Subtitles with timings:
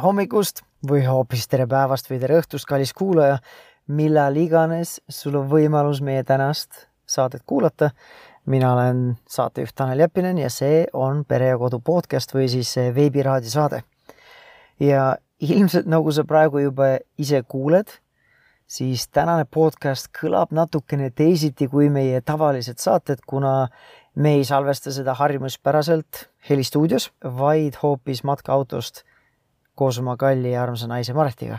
[0.00, 3.38] hommikust või hoopis tere päevast või tere õhtust, kallis kuulaja.
[3.90, 7.90] millal iganes sul on võimalus meie tänast saadet kuulata.
[8.46, 13.82] mina olen saatejuht Tanel Jeppinen ja see on Pere ja Kodu podcast või siis veebiraadiosaade.
[14.80, 17.88] ja ilmselt nagu sa praegu juba ise kuuled,
[18.66, 23.68] siis tänane podcast kõlab natukene teisiti kui meie tavalised saated, kuna
[24.14, 29.04] me ei salvesta seda harjumuspäraselt helistuudios, vaid hoopis matkaautost
[29.80, 31.58] koos oma kalli ja armsa naise Maretiga,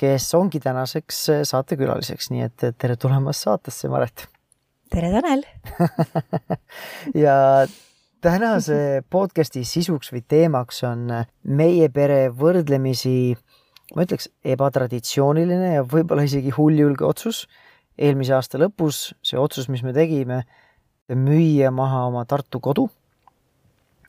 [0.00, 4.26] kes ongi tänaseks saatekülaliseks, nii et tere tulemast saatesse, Maret.
[4.90, 5.44] tere, Tanel
[7.24, 7.36] ja
[8.24, 8.78] tänase
[9.10, 11.06] podcasti sisuks või teemaks on
[11.44, 13.36] meie pere võrdlemisi,
[13.94, 17.44] ma ütleks, ebatraditsiooniline ja võib-olla isegi hulljulge otsus.
[17.98, 20.42] eelmise aasta lõpus see otsus, mis me tegime,
[21.06, 22.88] müüa maha oma Tartu kodu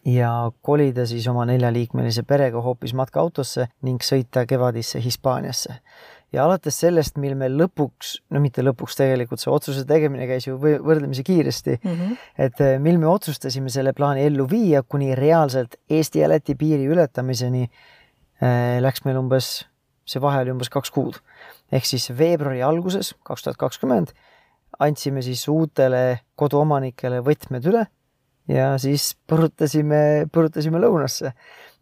[0.05, 5.79] ja kolida siis oma neljaliikmelise perega hoopis matkaautosse ning sõita kevadisse Hispaaniasse.
[6.33, 10.57] ja alates sellest, mil me lõpuks, no mitte lõpuks, tegelikult see otsuse tegemine käis ju
[10.59, 12.17] võrdlemisi kiiresti mm, -hmm.
[12.37, 16.85] et eh, mil me otsustasime selle plaani ellu viia kuni reaalselt Eesti ja Läti piiri
[16.85, 19.65] ületamiseni äh, läks meil umbes,
[20.05, 21.21] see vahe oli umbes kaks kuud.
[21.71, 24.13] ehk siis veebruari alguses, kaks tuhat kakskümmend,
[24.79, 27.87] andsime siis uutele koduomanikele võtmed üle
[28.51, 31.33] ja siis põrutasime, põrutasime lõunasse.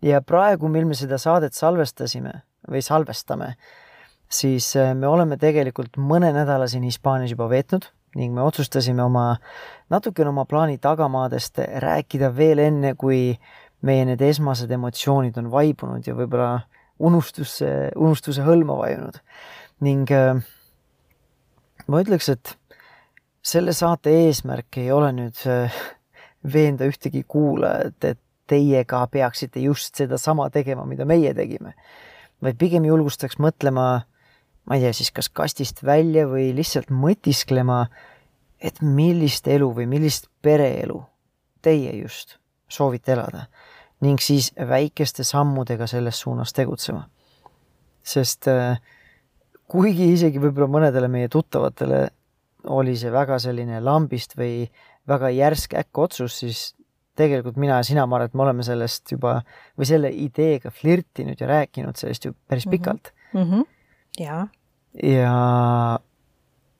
[0.01, 2.33] ja praegu, mil me seda saadet salvestasime
[2.69, 3.55] või salvestame,
[4.29, 9.37] siis äh, me oleme tegelikult mõne nädala siin Hispaanias juba veetnud ning me otsustasime oma,
[9.89, 13.33] natukene oma plaani tagamaadest rääkida veel enne, kui
[13.81, 16.51] meie need esmased emotsioonid on vaibunud ja võib-olla
[17.03, 19.17] unustusse, unustuse hõlma vajunud.
[19.83, 20.39] ning äh,
[21.87, 22.55] ma ütleks, et
[23.43, 25.81] selle saate eesmärk ei ole nüüd äh,
[26.43, 31.73] veenda ühtegi kuulajat, et teie ka peaksite just sedasama tegema, mida meie tegime.
[32.43, 34.03] vaid pigem julgustaks mõtlema,
[34.65, 37.85] ma ei tea, siis kas kastist välja või lihtsalt mõtisklema,
[38.59, 40.99] et millist elu või millist pereelu
[41.63, 42.37] teie just
[42.67, 43.47] soovite elada
[44.03, 47.07] ning siis väikeste sammudega selles suunas tegutsema.
[48.03, 48.79] sest äh,
[49.67, 52.07] kuigi isegi võib-olla mõnedele meie tuttavatele
[52.75, 54.67] oli see väga selline lambist või
[55.07, 56.63] väga järsk äkk otsus, siis
[57.17, 59.37] tegelikult mina ja sina, Maret, me oleme sellest juba
[59.77, 62.71] või selle ideega flirtinud ja rääkinud sellest ju päris mhm.
[62.71, 63.43] pikalt mm.
[63.43, 63.65] -hmm.
[64.19, 64.47] ja.
[65.03, 65.99] ja,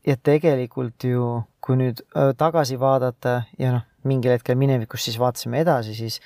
[0.07, 2.01] ja tegelikult ju, kui nüüd
[2.37, 6.19] tagasi vaadata ja noh, mingil hetkel minevikus siis vaatasime edasi, siis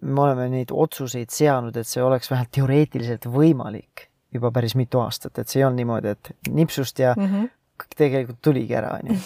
[0.00, 5.38] me oleme neid otsuseid seadnud, et see oleks vähemalt teoreetiliselt võimalik juba päris mitu aastat,
[5.38, 7.48] et see ei olnud niimoodi, et nipsust ja mm -hmm
[7.96, 9.16] tegelikult tuligi ära, onju.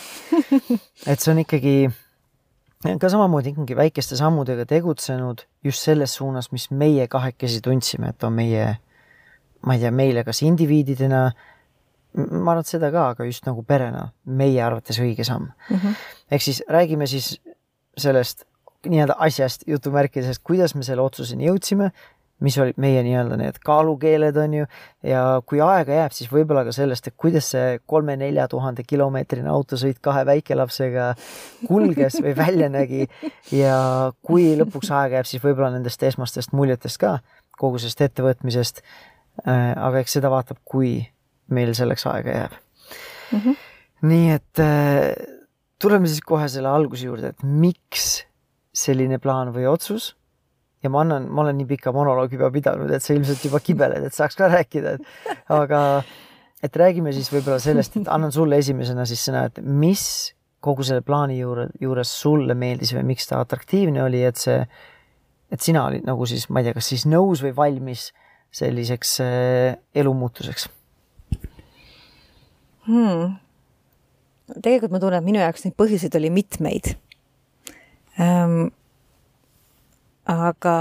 [1.10, 1.76] et see on ikkagi
[3.00, 8.34] ka samamoodi ikkagi väikeste sammudega tegutsenud just selles suunas, mis meie kahekesi tundsime, et on
[8.36, 8.66] meie,
[9.64, 11.22] ma ei tea, meile kas indiviididena,
[12.14, 15.76] ma arvan, et seda ka, aga just nagu perena meie arvates õige samm mm.
[15.76, 16.02] -hmm.
[16.30, 17.38] ehk siis räägime siis
[17.98, 18.44] sellest
[18.84, 21.90] nii-öelda asjast jutumärkides, kuidas me selle otsuseni jõudsime,
[22.42, 24.66] mis olid meie nii-öelda need kaalukeeled, on ju,
[25.06, 30.00] ja kui aega jääb, siis võib-olla ka sellest, et kuidas see kolme-nelja tuhande kilomeetrine autosõit
[30.04, 31.12] kahe väikelapsega
[31.68, 33.06] kulges või välja nägi
[33.54, 33.78] ja
[34.24, 37.18] kui lõpuks aega jääb, siis võib-olla nendest esmastest muljetest ka,
[37.60, 38.82] kogu sellest ettevõtmisest.
[39.46, 41.00] Äh, aga eks seda vaatab, kui
[41.54, 43.40] meil selleks aega jääb mm.
[43.40, 43.56] -hmm.
[44.10, 45.10] nii et äh,
[45.82, 48.24] tuleme siis kohe selle alguse juurde, et miks
[48.74, 50.12] selline plaan või otsus
[50.84, 54.06] ja ma annan, ma olen nii pika monoloogi juba pidanud, et sa ilmselt juba kibeled,
[54.06, 55.80] et saaks ka rääkida, et aga
[56.64, 60.04] et räägime siis võib-olla sellest, et annan sulle esimesena siis sõna, et mis
[60.64, 64.60] kogu selle plaani juure, juures sulle meeldis või miks ta atraktiivne oli, et see,
[65.52, 68.08] et sina olid nagu siis, ma ei tea, kas siis nõus või valmis
[68.54, 70.68] selliseks äh, elumuutuseks
[72.88, 73.34] hmm.?
[74.54, 76.94] tegelikult ma tunnen, et minu jaoks neid põhjuseid oli mitmeid
[78.20, 78.70] ähm,
[80.30, 80.76] aga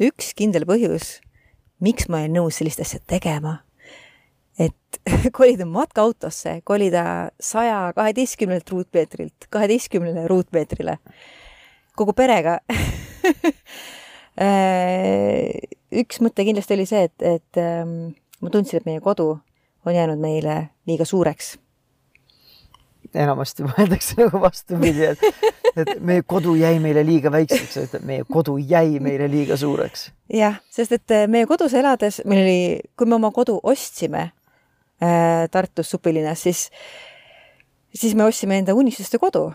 [0.00, 1.18] üks kindel põhjus,
[1.84, 3.60] miks ma olen nõus sellist asja tegema,
[4.60, 5.00] et
[5.36, 7.04] kolida matkaautosse, kolida
[7.40, 10.98] saja kaheteistkümnelt ruutmeetrilt kaheteistkümnele ruutmeetrile
[11.96, 12.58] kogu perega
[14.40, 15.52] äh,
[15.90, 19.34] üks mõte kindlasti oli see, et, et ähm, ma tundsin, et meie kodu
[19.84, 21.56] on jäänud meile liiga suureks
[23.18, 25.22] enamasti mõeldakse nagu vastupidi, et,
[25.74, 30.10] et meie kodu jäi meile liiga väikseks, et meie kodu jäi meile liiga suureks.
[30.34, 32.60] jah, sest et äh, meie kodus elades meil oli,
[32.96, 34.30] kui me oma kodu ostsime
[35.02, 36.68] äh, Tartus Supilinnas, siis,
[37.94, 39.50] siis me ostsime enda unistuste kodu.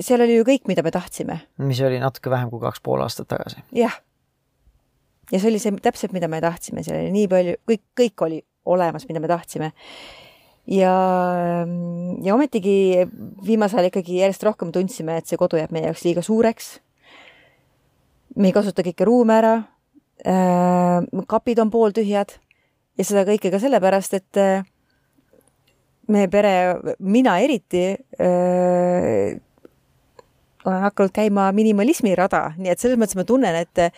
[0.00, 1.40] seal oli ju kõik, mida me tahtsime.
[1.58, 3.62] mis oli natuke vähem kui kaks pool aastat tagasi.
[3.72, 4.00] jah.
[5.32, 8.42] ja see oli see täpselt, mida me tahtsime, seal oli nii palju, kõik, kõik oli
[8.68, 9.72] olemas, mida me tahtsime.
[10.68, 10.94] Ja,
[12.22, 13.06] ja ometigi
[13.46, 16.78] viimasel ajal ikkagi järjest rohkem tundsime, et see kodu jääb meie jaoks liiga suureks.
[18.36, 19.54] me ei kasuta kõiki ruume ära.
[21.26, 22.36] kapid on pooltühjad
[22.98, 24.42] ja seda kõike ka sellepärast, et
[26.08, 26.52] meie pere,
[26.98, 29.36] mina eriti öö,
[30.64, 33.92] olen hakanud käima minimalismi rada, nii et selles mõttes ma tunnen, et,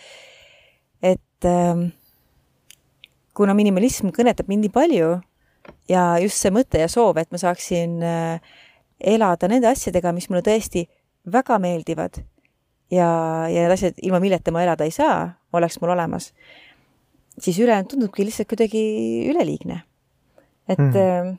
[1.01, 1.87] et öö,
[3.33, 5.11] kuna minimalism kõnetab mind nii palju
[5.89, 7.99] ja just see mõte ja soov, et ma saaksin
[9.01, 10.85] elada nende asjadega, mis mulle tõesti
[11.31, 12.21] väga meeldivad
[12.91, 13.09] ja,
[13.49, 16.31] ja need asjad, ilma milleta ma elada ei saa, oleks mul olemas,
[17.39, 18.81] siis ülejäänud tundubki lihtsalt kuidagi
[19.31, 19.83] üleliigne.
[20.69, 21.37] et mm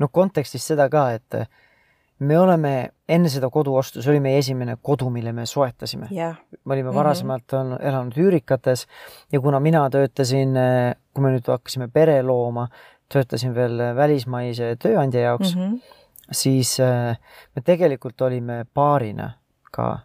[0.00, 1.36] noh, kontekstis seda ka, et
[2.24, 2.72] me oleme
[3.10, 6.08] enne seda kodu ostu, see oli meie esimene kodu, mille me soetasime
[6.64, 6.96] me olime mhm.
[6.96, 7.86] varasemalt mm -hmm.
[7.88, 8.86] elanud üürikates
[9.32, 10.54] ja kuna mina töötasin,
[11.14, 12.68] kui me nüüd hakkasime pere looma,
[13.12, 16.00] töötasin veel välismaise tööandja jaoks mm, -hmm.
[16.32, 17.16] siis äh,
[17.56, 19.32] me tegelikult olime paarina
[19.70, 20.00] ka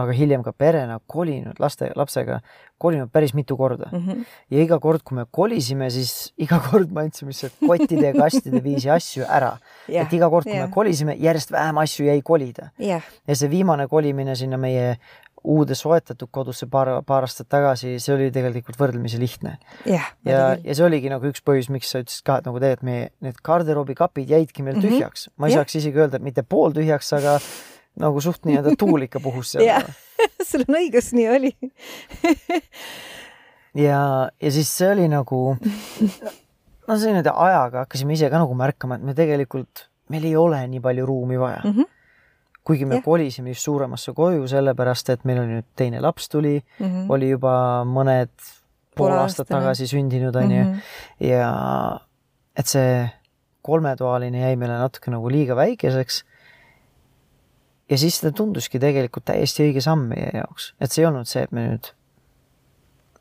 [0.00, 2.40] aga hiljem ka perena kolinud laste, lapsega,
[2.82, 4.06] kolinud päris mitu korda mm.
[4.06, 4.24] -hmm.
[4.50, 8.62] ja iga kord, kui me kolisime, siis iga kord me andsime lihtsalt kottide ja kastide
[8.64, 9.56] viisi asju ära
[9.88, 10.06] yeah..
[10.06, 10.68] et iga kord, kui yeah.
[10.68, 13.02] me kolisime, järjest vähem asju jäi kolida yeah..
[13.26, 14.96] ja see viimane kolimine sinna meie
[15.44, 20.08] uude soetatud kodusse paar, paar aastat tagasi, see oli tegelikult võrdlemisi lihtne yeah,.
[20.24, 23.10] ja, ja see oligi nagu üks põhjus, miks sa ütlesid ka, et nagu tegelikult meie
[23.24, 24.86] need garderoobikapid jäidki meil mhm.
[24.88, 25.30] tühjaks mm.
[25.30, 25.38] -hmm.
[25.38, 25.62] ma ei yeah.
[25.62, 27.36] saaks isegi öelda, et mitte pooltühjaks, aga
[28.00, 29.84] nagu suht nii-öelda tuul ikka puhus seal jah,
[30.48, 31.52] sul on õigus, nii oli
[33.86, 34.00] ja,
[34.40, 35.42] ja siis see oli nagu,
[36.88, 40.82] no niimoodi ajaga hakkasime ise ka nagu märkama, et me tegelikult, meil ei ole nii
[40.84, 41.76] palju ruumi vaja mm.
[41.76, 41.92] -hmm.
[42.64, 43.04] Kuigi me ja.
[43.04, 47.10] kolisime just suuremasse koju, sellepärast et meil oli nüüd teine laps tuli mm, -hmm.
[47.12, 47.56] oli juba
[47.88, 48.32] mõned
[48.96, 50.62] pool aastat tagasi sündinud, onju.
[50.64, 50.78] Mhm.
[51.20, 51.50] ja
[52.56, 53.10] et see
[53.62, 56.22] kolmetoaline jäi meile natuke nagu liiga väikeseks
[57.90, 61.44] ja siis ta tunduski tegelikult täiesti õige samm meie jaoks, et see ei olnud see,
[61.44, 61.90] et me nüüd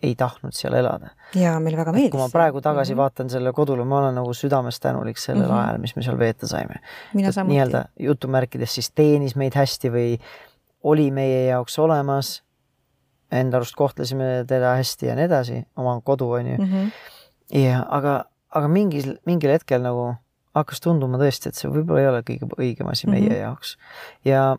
[0.03, 1.11] ei tahtnud seal elada.
[1.35, 2.11] ja meile väga meeldis.
[2.11, 3.01] kui ma praegu tagasi mm -hmm.
[3.01, 5.67] vaatan selle kodule, ma olen nagu südamest tänulik sellel mm -hmm.
[5.67, 6.81] ajal, mis me seal veeta saime.
[7.13, 10.19] nii-öelda jutumärkides siis teenis meid hästi või
[10.83, 12.43] oli meie jaoks olemas.
[13.31, 16.65] Enda arust kohtlesime teda hästi ja nii edasi, oma kodu on ju mm.
[16.65, 16.91] -hmm.
[17.59, 20.13] ja aga, aga mingil, mingil hetkel nagu
[20.53, 23.19] hakkas tunduma tõesti, et see võib-olla ei ole kõige õigem asi mm -hmm.
[23.19, 23.39] meie mhm.
[23.41, 23.77] jaoks.
[24.25, 24.57] ja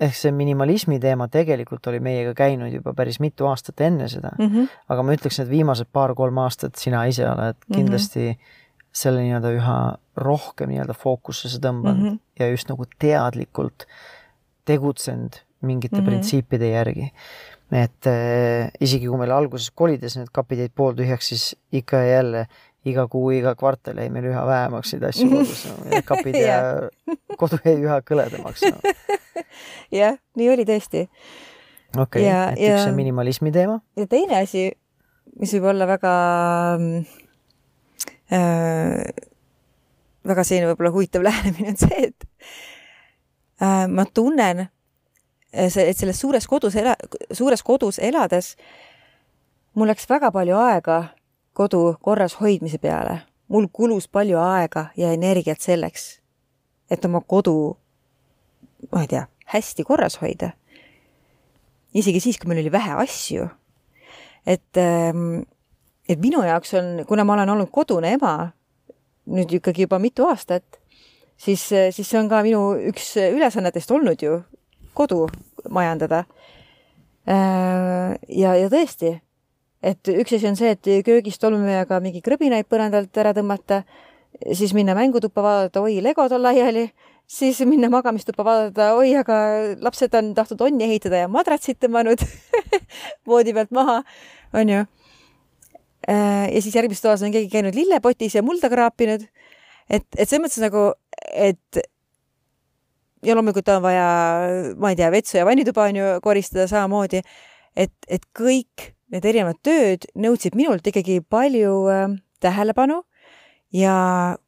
[0.00, 4.46] ehk see minimalismi teema tegelikult oli meiega käinud juba päris mitu aastat enne seda mm.
[4.46, 4.78] -hmm.
[4.88, 7.74] aga ma ütleks, et viimased paar-kolm aastat sina ise oled mhm.
[7.74, 8.88] kindlasti mm -hmm.
[9.02, 9.76] selle nii-öelda üha
[10.16, 12.18] rohkem nii-öelda fookusesse tõmbanud mm -hmm.
[12.40, 13.86] ja just nagu teadlikult
[14.64, 16.06] tegutsenud mingite mm -hmm.
[16.06, 17.12] printsiipide järgi.
[17.72, 22.46] et äh, isegi kui meil alguses kolides need kapid jäid pooltühjaks, siis ikka ja jälle
[22.84, 26.58] iga kuu, iga kvartal jäi meil üha vähemaks neid asju kodus no,, kapid ja
[27.36, 28.80] kodu jäi üha kõledamaks no..
[30.00, 31.06] jah, nii oli tõesti.
[31.96, 33.80] okei okay,, et ja, üks on minimalismi teema.
[33.96, 34.70] ja teine asi,
[35.40, 36.14] mis võib olla väga
[38.32, 39.06] äh,,
[40.26, 42.28] väga selline võib-olla huvitav lähenemine on see, et
[43.62, 46.98] äh, ma tunnen, äh, et selles suures kodus ela-,
[47.32, 48.54] suures kodus elades
[49.74, 51.00] mul läks väga palju aega
[51.54, 53.20] kodu korras hoidmise peale.
[53.48, 56.20] mul kulus palju aega ja energiat selleks,
[56.90, 57.76] et oma kodu,
[58.92, 60.52] ma ei tea, hästi korras hoida.
[61.94, 63.48] isegi siis, kui meil oli vähe asju.
[64.46, 65.42] et, ähm,
[66.08, 68.52] et minu jaoks on, kuna ma olen olnud kodune ema
[69.26, 70.64] nüüd ikkagi juba mitu aastat,
[71.36, 74.42] siis, siis see on ka minu üks ülesannetest olnud ju,
[74.94, 75.28] kodu
[75.68, 76.24] majandada.
[77.28, 79.20] Äh, ja, ja tõesti
[79.82, 83.82] et üks asi on see, et köögist tolmuimejaga mingi krõbinaid põrandalt ära tõmmata,
[84.52, 86.88] siis minna mängutuppa vaadata, oi, legod on laiali,
[87.30, 89.36] siis minna magamistuppa vaadata, oi, aga
[89.82, 92.24] lapsed on tahtnud onni ehitada ja madratsid tõmmanud
[93.30, 94.00] voodi pealt maha,
[94.56, 94.82] onju.
[96.10, 99.26] Äh, ja siis järgmises toas on keegi käinud lillepotis ja mulda kraapinud.
[99.90, 100.88] et, et selles mõttes nagu,
[101.30, 101.82] et
[103.26, 104.08] ja loomulikult on vaja,
[104.80, 107.20] ma ei tea, vetsu ja vannituba on ju koristada samamoodi,
[107.76, 112.08] et, et kõik need erinevad tööd nõudsid minult ikkagi palju äh,
[112.42, 113.02] tähelepanu
[113.72, 113.94] ja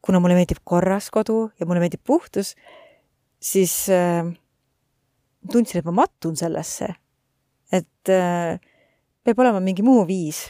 [0.02, 2.54] kuna mulle meeldib korras kodu ja mulle meeldib puhtus,
[3.42, 4.26] siis äh,
[5.50, 6.94] tundsin, et ma mattun sellesse.
[7.72, 8.58] et äh,
[9.24, 10.44] peab olema mingi muu viis,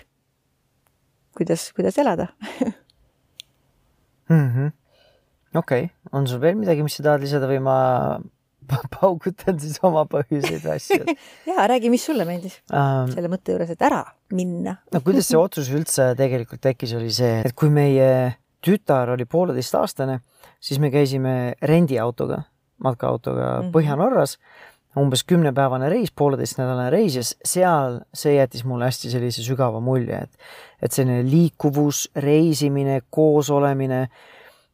[1.37, 2.33] kuidas, kuidas elada
[4.33, 4.71] mm -hmm.
[5.55, 7.79] okei okay., on sul veel midagi, mis sa tahad lisada või ma
[9.01, 11.17] paugutan siis oma põhjuseid ja asju
[11.51, 14.77] ja räägi, mis sulle meeldis um, selle mõtte juures, et ära minna.
[14.93, 20.21] no kuidas see otsus üldse tegelikult tekkis, oli see, et kui meie tütar oli pooleteistaastane,
[20.61, 22.43] siis me käisime rendiautoga,
[22.83, 23.73] matkaautoga mm -hmm.
[23.73, 24.39] Põhja-Norras
[24.99, 30.39] umbes kümnepäevane reis, pooleteistnädalane reis ja seal see jättis mulle hästi sellise sügava mulje, et,
[30.83, 34.09] et selline liikuvus, reisimine, koosolemine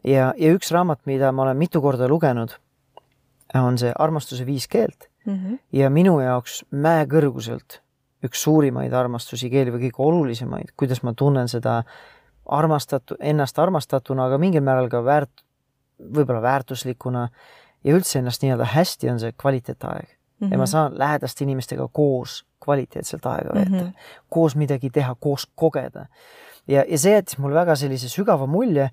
[0.04, 2.56] ja, ja üks raamat, mida ma olen mitu korda lugenud,
[3.54, 5.34] on see Armastuse viis keelt mm.
[5.34, 5.58] -hmm.
[5.72, 7.80] ja minu jaoks mäekõrguselt
[8.24, 11.82] üks suurimaid armastusi keeli või kõige olulisemaid, kuidas ma tunnen seda
[12.48, 15.44] armastatu, ennast armastatuna, aga mingil määral ka väärt,
[15.98, 17.28] võib-olla väärtuslikuna
[17.84, 20.46] ja üldse ennast nii-öelda hästi, on see kvaliteetaeg mm.
[20.46, 20.52] -hmm.
[20.52, 20.70] ja ma mhm.
[20.70, 23.92] saan lähedaste inimestega koos kvaliteetselt aega veeta mm, -hmm.
[24.28, 26.06] koos midagi teha, koos kogeda.
[26.68, 28.90] ja, ja see jättis mulle väga sellise sügava mulje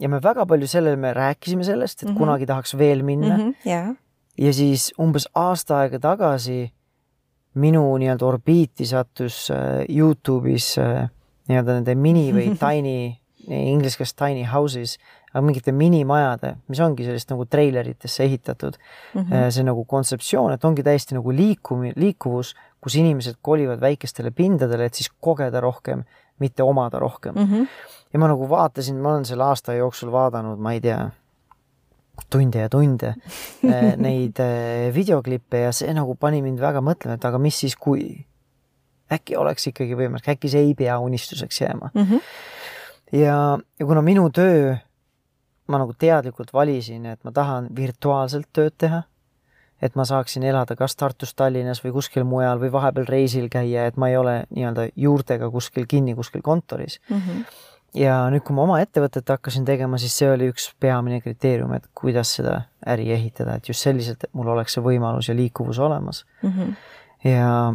[0.00, 2.18] ja me väga palju sellele, me rääkisime sellest, et mm -hmm.
[2.18, 3.42] kunagi tahaks veel minna mm.
[3.42, 3.70] -hmm.
[3.70, 3.96] Yeah.
[4.38, 6.72] ja siis umbes aasta aega tagasi
[7.54, 9.56] minu nii-öelda orbiiti sattus äh,
[9.88, 11.10] Youtube'is äh,
[11.50, 12.98] nii-öelda nende mini või tiny,
[13.50, 14.96] inglise keeles tiny houses
[15.30, 19.20] aga mingite minimajade, mis ongi sellist nagu treileritesse ehitatud mm.
[19.20, 19.50] -hmm.
[19.54, 24.98] see nagu kontseptsioon, et ongi täiesti nagu liikumi-, liikuvus, kus inimesed kolivad väikestele pindadele, et
[24.98, 26.02] siis kogeda rohkem,
[26.38, 27.46] mitte omada rohkem mm.
[27.46, 27.68] -hmm.
[28.12, 31.10] ja ma nagu vaatasin, ma olen selle aasta jooksul vaadanud, ma ei tea,
[32.30, 33.14] tunde ja tunde
[33.64, 34.42] äh, neid
[34.94, 38.26] videoklippe ja see nagu pani mind väga mõtlema, et aga mis siis, kui
[39.12, 42.02] äkki oleks ikkagi võimalik, äkki see ei pea unistuseks jääma mm.
[42.02, 42.20] -hmm.
[43.18, 44.76] ja, ja kuna minu töö
[45.70, 49.04] ma nagu teadlikult valisin, et ma tahan virtuaalselt tööd teha.
[49.80, 53.96] et ma saaksin elada kas Tartus, Tallinnas või kuskil mujal või vahepeal reisil käia, et
[53.96, 57.16] ma ei ole nii-öelda juurtega kuskil kinni kuskil kontoris mm.
[57.16, 57.44] -hmm.
[58.02, 61.88] ja nüüd, kui ma oma ettevõtet hakkasin tegema, siis see oli üks peamine kriteerium, et
[61.94, 66.26] kuidas seda äri ehitada, et just selliselt, et mul oleks see võimalus ja liikuvus olemas
[66.42, 66.50] mm.
[66.50, 66.74] -hmm.
[67.30, 67.72] ja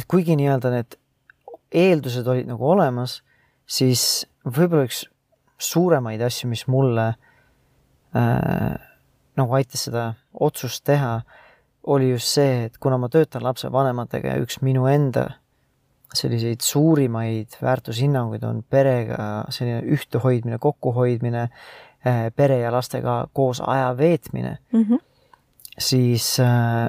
[0.00, 0.96] et kuigi nii-öelda need
[1.70, 3.20] eeldused olid nagu olemas,
[3.68, 5.04] siis võib-olla üks
[5.60, 7.10] suuremaid asju, mis mulle
[8.16, 8.78] äh,
[9.38, 11.20] nagu aitas seda otsust teha,
[11.90, 15.28] oli just see, et kuna ma töötan lapsevanematega ja üks minu enda
[16.14, 21.44] selliseid suurimaid väärtushinnanguid on perega selline ühtehoidmine, kokkuhoidmine,
[22.02, 24.98] äh, pere ja lastega koos aja veetmine mm, -hmm.
[25.78, 26.88] siis äh,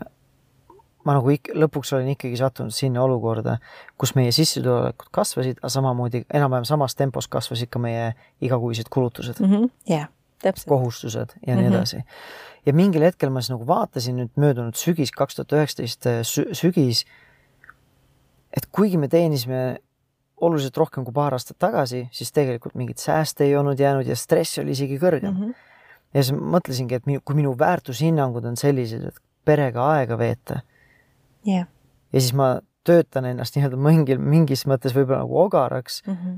[1.05, 3.58] ma nagu ikka, lõpuks olin ikkagi sattunud sinna olukorda,
[4.00, 8.12] kus meie sissetulekud kasvasid, aga samamoodi enam-vähem samas tempos kasvasid ka meie
[8.43, 9.51] igakuised kulutused mm.
[9.51, 9.70] -hmm.
[9.89, 10.10] Yeah,
[10.41, 10.70] täpselt.
[10.70, 11.62] kohustused ja mm -hmm.
[11.62, 11.75] nii mhm.
[11.75, 12.03] edasi.
[12.65, 16.22] ja mingil hetkel ma siis nagu vaatasin nüüd möödunud sügis, kaks tuhat üheksateist äh,
[16.53, 17.05] sügis,
[18.58, 19.79] et kuigi me teenisime
[20.41, 24.60] oluliselt rohkem kui paar aastat tagasi, siis tegelikult mingit sääste ei olnud jäänud ja stress
[24.60, 25.43] oli isegi kõrgem mm.
[25.43, 25.53] -hmm.
[26.13, 30.62] ja siis mõtlesingi, et minu, kui minu väärtushinnangud on sellised, et perega aega veeta
[31.48, 31.68] yeah..
[32.14, 36.18] ja siis ma töötan ennast nii-öelda mingil, mingis mõttes võib-olla nagu ogaraks mm.
[36.18, 36.38] -hmm.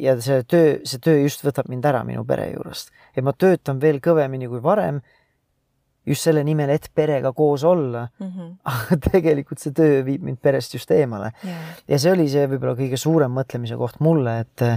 [0.00, 2.92] ja see töö, see töö just võtab mind ära minu pere juurest.
[3.16, 5.00] et ma töötan veel kõvemini kui varem
[6.06, 8.26] just selle nimel, et perega koos olla mm.
[8.26, 8.56] -hmm.
[8.64, 11.76] aga tegelikult see töö viib mind perest just eemale yeah..
[11.88, 14.68] ja see oli see võib-olla kõige suurem mõtlemise koht mulle, et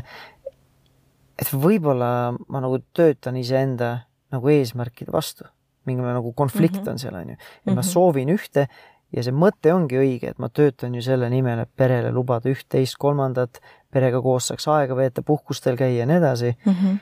[1.39, 5.45] et võib-olla ma nagu töötan iseenda nagu eesmärkide vastu.
[5.85, 6.89] mingi nagu konflikt mm -hmm.
[6.91, 7.35] on seal, on ju.
[7.35, 7.89] et ma mhm.
[7.89, 8.67] soovin ühte
[9.13, 12.65] ja see mõte ongi õige, et ma töötan ju selle nimel, et perele lubada üht,
[12.71, 13.61] teist, kolmandat,
[13.93, 16.73] perega koos saaks aega veeta, puhkustel käia ja nii edasi mm.
[16.73, 16.99] -hmm.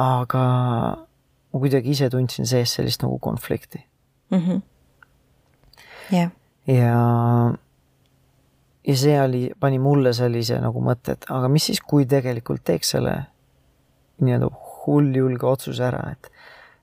[0.00, 0.44] aga
[1.52, 3.84] ma kuidagi ise tundsin sees sellist nagu konflikti
[4.30, 4.38] mm.
[4.38, 4.62] -hmm.
[6.12, 6.30] Yeah.
[6.66, 7.54] ja,
[8.86, 12.90] ja see oli, pani mulle sellise nagu mõtte, et aga mis siis, kui tegelikult teeks
[12.96, 13.14] selle
[14.20, 14.48] nii-öelda
[14.86, 16.32] hulljulge otsuse ära, et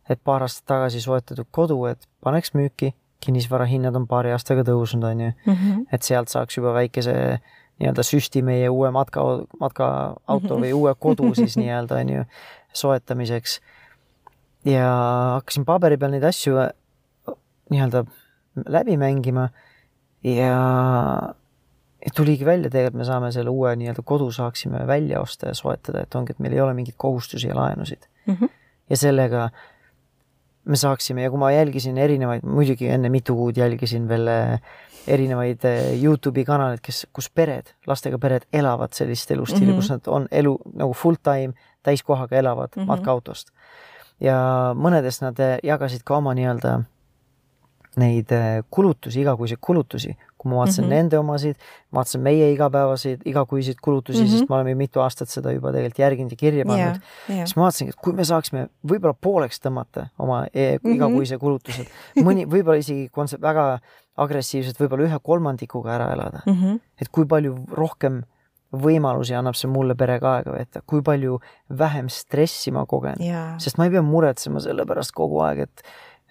[0.10, 2.94] et paar aastat tagasi soetatud kodu, et paneks müüki
[3.26, 5.54] kinnisvarahinnad on paari aastaga tõusnud, on ju mm.
[5.54, 5.86] -hmm.
[5.92, 7.40] et sealt saaks juba väikese
[7.80, 9.24] nii-öelda süsti meie uue matka,
[9.60, 10.66] matkaauto mm -hmm.
[10.66, 12.24] või uue kodu siis nii-öelda, on ju,
[12.74, 13.62] soetamiseks.
[14.66, 14.88] ja
[15.34, 16.56] hakkasin paberi peal neid asju
[17.70, 18.06] nii-öelda
[18.66, 19.50] läbi mängima
[20.24, 21.34] ja
[22.16, 26.16] tuligi välja, tegelikult me saame selle uue nii-öelda kodu saaksime välja osta ja soetada, et
[26.16, 28.34] ongi, et meil ei ole mingeid kohustusi ja laenusid mm.
[28.34, 28.50] -hmm.
[28.90, 29.50] ja sellega
[30.68, 34.74] me saaksime ja kui ma jälgisin erinevaid, muidugi enne mitu kuud jälgisin veel eh,
[35.08, 39.82] erinevaid eh, Youtube'i kanaleid, kes, kus pered, lastega pered elavad sellist elustiili mm, -hmm.
[39.82, 42.88] kus nad on elu nagu full time täiskohaga elavad mm -hmm.
[42.88, 43.52] matkaautost.
[44.20, 44.38] ja
[44.76, 46.82] mõnedes nad eh, jagasid ka oma nii-öelda
[47.98, 48.30] neid
[48.70, 50.18] kulutusi, igakuiseid kulutusi.
[50.48, 50.90] Kui ma vaatasin mm.
[50.90, 50.96] -hmm.
[50.96, 51.60] nende omasid,
[51.94, 54.26] vaatasin meie igapäevaseid, igakuiseid kulutusi mm.
[54.26, 54.40] -hmm.
[54.40, 57.56] sest me oleme mitu aastat seda juba tegelikult järginud ja kirja pannud ja, ja siis
[57.60, 60.96] ma vaatasingi, et kui me saaksime võib-olla pooleks tõmmata oma e Mhm.
[60.96, 63.80] igakuise kulutused, mõni võib-olla isegi kontse- väga
[64.18, 66.54] agressiivselt, võib-olla ühe kolmandikuga ära elada, mm.
[66.54, 66.80] -hmm.
[67.02, 68.24] et kui palju rohkem
[68.74, 71.40] võimalusi annab see mulle perega aega veeta, kui palju
[71.80, 75.84] vähem stressi ma kogen, ja, sest ma ei pea muretsema selle pärast kogu aeg, et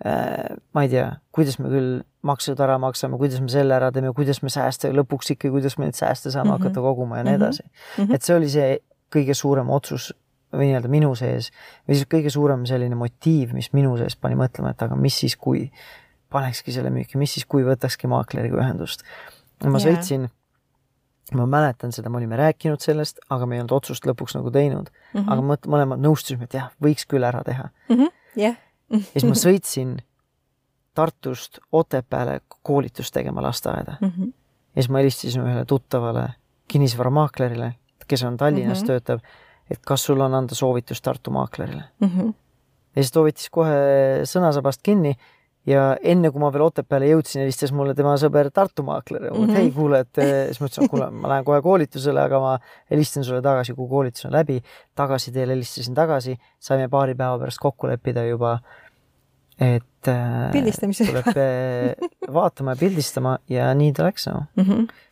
[0.05, 4.43] ma ei tea, kuidas me küll maksud ära maksame, kuidas me selle ära teeme, kuidas
[4.43, 6.57] me sääste lõpuks ikkagi, kuidas me neid sääste saame mm.
[6.57, 6.63] -hmm.
[6.63, 7.43] hakata koguma ja nii Mhm.
[7.43, 7.63] edasi
[7.99, 8.15] Mhm.
[8.15, 8.79] et see oli see
[9.15, 10.13] kõige suurem otsus
[10.53, 11.51] või nii-öelda minu sees
[11.89, 15.37] või siis kõige suurem selline motiiv, mis minu sees pani mõtlema, et aga mis siis,
[15.37, 15.71] kui
[16.31, 19.03] panekski selle müüki, mis siis, kui võtakski maakleriga ühendust.
[19.65, 20.29] ma sõitsin,
[21.33, 24.91] ma mäletan seda, me olime rääkinud sellest, aga me ei olnud otsust lõpuks nagu teinud
[24.91, 25.33] mm, -hmm.
[25.33, 27.71] aga mõt-, mõlemad nõustusime, et jah, võiks küll ära teha.
[28.37, 28.57] jah.
[28.91, 29.97] Ja siis ma sõitsin
[30.95, 34.23] Tartust Otepääle koolitust tegema lasteaeda Mhm.
[34.77, 36.29] ja siis ma helistasin ühele tuttavale
[36.69, 37.75] kinnisvaramaaklerile,
[38.09, 38.83] kes on Tallinnas mm.
[38.83, 38.87] -hmm.
[38.87, 39.21] töötab,
[39.71, 41.85] et kas sul on anda soovitus Tartu maaklerile.
[42.01, 42.29] Mhm.
[42.97, 43.77] ja siis ta võttis kohe
[44.25, 45.17] sõnasabast kinni
[45.67, 49.37] ja enne kui ma veel Otepääle jõudsin, helistas mulle tema sõber Tartu maakler ja mm
[49.37, 49.47] -hmm.
[49.47, 49.57] Mhm.
[49.57, 52.59] hei, kuule, et siis ma ütlesin, et kuule, ma lähen kohe koolitusele, aga ma
[52.91, 54.63] helistan sulle tagasi, kui koolitus on läbi.
[54.95, 58.59] tagasiteel helistasin tagasi, saime paari päeva pärast kokku leppida juba,
[59.61, 61.09] et äh, Pildistamisega.
[61.23, 64.43] tuleb äh, vaatama ja pildistama ja nii ta läks no..
[64.61, 64.65] ja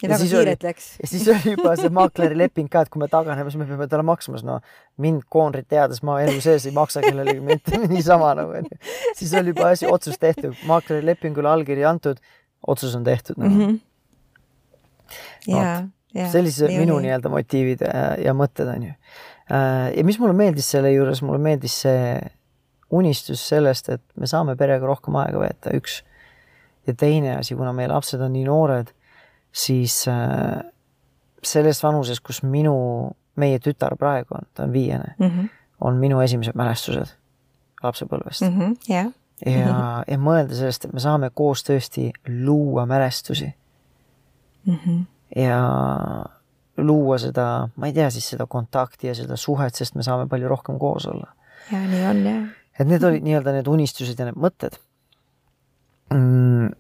[0.03, 0.89] Ja väga kiirelt oli- läks.
[1.01, 3.89] ja siis oli juba see maakleri leping ka, et kui me taganeme, siis me peame
[3.89, 4.59] talle maksma, no
[5.01, 8.77] mind koonrit teades ma elu sees ei maksa kellelegi mitte niisama nagu onju.
[9.17, 12.21] siis oli juba asi, otsus tehtud, maakleri lepingule allkiri antud,
[12.67, 13.55] otsus on tehtud nagu..
[13.55, 13.75] Mhm.
[15.49, 16.29] ja, ja.
[16.33, 17.01] sellised minu.
[17.01, 18.93] nii-öelda motiivid ja, ja mõtted onju.
[19.97, 22.21] ja mis mulle meeldis selle juures, mulle meeldis see
[22.91, 26.03] unistus sellest, et me saame perega rohkem aega veeta, üks.
[26.87, 28.91] ja teine asi, kuna meie lapsed on nii noored,
[29.53, 30.61] siis äh,
[31.43, 32.75] selles vanuses, kus minu,
[33.37, 35.47] meie tütar praegu on, ta on viiene, Mhm.
[35.81, 37.15] on minu esimesed mälestused
[37.83, 38.77] lapsepõlvest mm..
[38.89, 39.11] jah,
[39.47, 43.53] ja, ja mõelda sellest, et me saame koos tõesti luua mälestusi
[44.67, 45.01] Mhm.
[45.37, 45.59] ja
[46.77, 50.49] luua seda, ma ei tea siis seda kontakti ja seda suhet, sest me saame palju
[50.49, 51.33] rohkem koos olla.
[51.73, 52.45] ja nii on jah.
[52.79, 54.79] Et need olid nii-öelda need unistused ja need mõtted
[56.13, 56.73] mm,.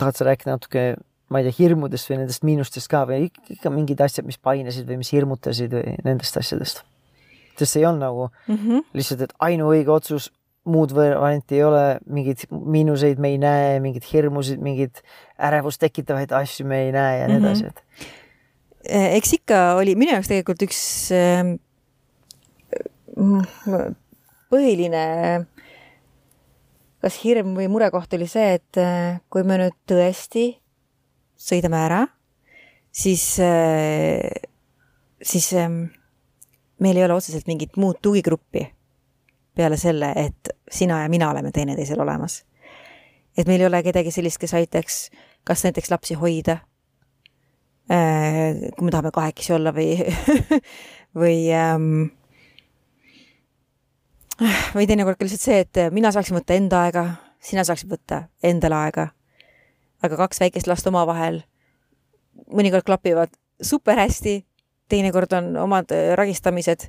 [0.00, 0.84] tahad sa rääkida natuke,
[1.30, 4.98] ma ei tea, hirmudest või nendest miinustest ka või ikka, mingid asjad, mis painesid või
[5.02, 6.82] mis hirmutasid või nendest asjadest?
[7.54, 8.80] sest see ei olnud nagu Mhm.
[8.98, 10.32] lihtsalt, et ainuõige otsus,
[10.66, 15.02] muud varianti ei ole, mingeid miinuseid me ei näe, mingeid hirmusid, mingeid
[15.38, 17.44] ärevust tekitavaid asju me ei näe ja nii Mhm.
[17.44, 17.82] edasi, et
[19.20, 20.80] eks ikka oli minu jaoks tegelikult üks
[23.16, 23.94] mm,
[24.54, 25.04] põhiline
[27.04, 30.46] kas hirm või murekoht oli see, et äh, kui me nüüd tõesti
[31.44, 32.00] sõidame ära,
[32.94, 33.24] siis,
[35.20, 35.80] siis ähm,
[36.80, 38.62] meil ei ole otseselt mingit muud tugigruppi
[39.54, 42.44] peale selle, et sina ja mina oleme teineteisel olemas.
[43.36, 45.10] et meil ei ole kedagi sellist, kes aitaks
[45.44, 46.62] kas näiteks lapsi hoida
[47.84, 49.98] Äh, kui me tahame kahekesi olla või,
[51.20, 52.06] või ähm,
[54.76, 57.04] või teinekord ka lihtsalt see, et mina saaksin võtta enda aega,
[57.42, 59.08] sina saaksid võtta endale aega.
[60.04, 61.42] aga kaks väikest last omavahel
[62.52, 64.42] mõnikord klapivad super hästi,
[64.88, 66.88] teinekord on omad äh, ragistamised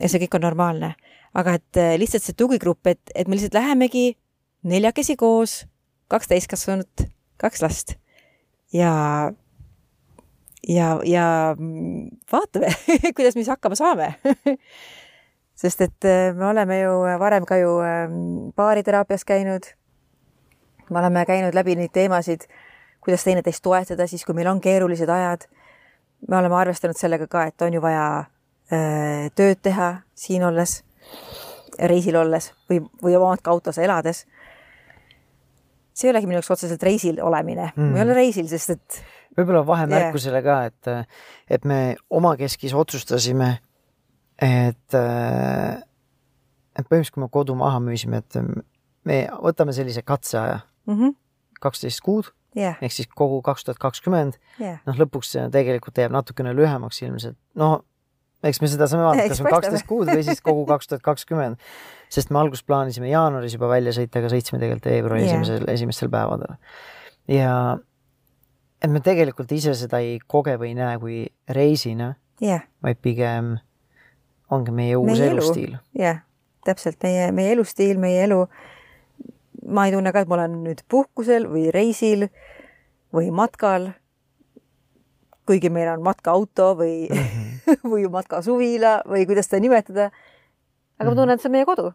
[0.00, 0.94] ja see kõik on normaalne.
[1.34, 4.16] aga et äh, lihtsalt see tugigrupp, et, et me lihtsalt lähemegi
[4.62, 5.64] neljakesi koos,
[6.08, 7.96] kaks täiskasvanut, kaks last
[8.72, 9.32] ja
[10.68, 12.70] ja, ja mm, vaatame,
[13.16, 14.14] kuidas me siis hakkama saame.
[15.54, 18.20] sest et äh, me oleme ju varem ka ju ähm,
[18.56, 19.70] baariteraapias käinud.
[20.90, 22.48] me oleme käinud läbi neid teemasid,
[23.00, 25.46] kuidas teineteist toetada siis, kui meil on keerulised ajad.
[26.28, 28.24] me oleme arvestanud sellega ka, et on ju vaja
[28.72, 30.82] öö, tööd teha siin olles,
[31.78, 34.24] reisil olles või, või oma autos elades
[35.94, 38.98] see ei olegi minu jaoks otseselt reisil olemine mm., ma ei ole reisil, sest et
[39.38, 40.90] võib-olla vahemärkusele ka, et,
[41.50, 41.78] et me
[42.10, 43.56] omakeskis otsustasime,
[44.42, 48.38] et, et põhimõtteliselt, kui me kodu maha müüsime, et
[49.04, 51.16] me võtame sellise katseaja, mm -hmm.
[51.60, 56.54] kaksteist kuud jah, ehk siis kogu kaks tuhat kakskümmend, noh, lõpuks see tegelikult jääb natukene
[56.56, 57.84] lühemaks ilmselt, no
[58.44, 61.60] eks me seda saame vaadata, kas on kaksteist kuud või siis kogu kaks tuhat kakskümmend,
[62.12, 65.32] sest me alguses plaanisime jaanuaris juba välja sõita, aga sõitsime tegelikult veebruari Jah.
[65.32, 66.56] esimesel, esimestel päevadel.
[67.32, 67.54] ja
[68.84, 73.56] et me tegelikult ise seda ei koge või ei näe kui reisina, jah, vaid pigem
[74.50, 75.38] ongi meie uus Meie elu.
[75.38, 75.76] elustiil.
[75.98, 76.22] jah,
[76.64, 78.44] täpselt meie, meie elustiil, meie elu.
[79.64, 82.28] ma ei tunne ka, et ma olen nüüd puhkusel või reisil
[83.14, 83.92] või matkal.
[85.46, 87.82] kuigi meil on matkaauto või mm, -hmm.
[87.92, 90.10] või matkasuvila või kuidas seda nimetada.
[90.98, 91.92] aga ma tunnen, et see on meie kodu.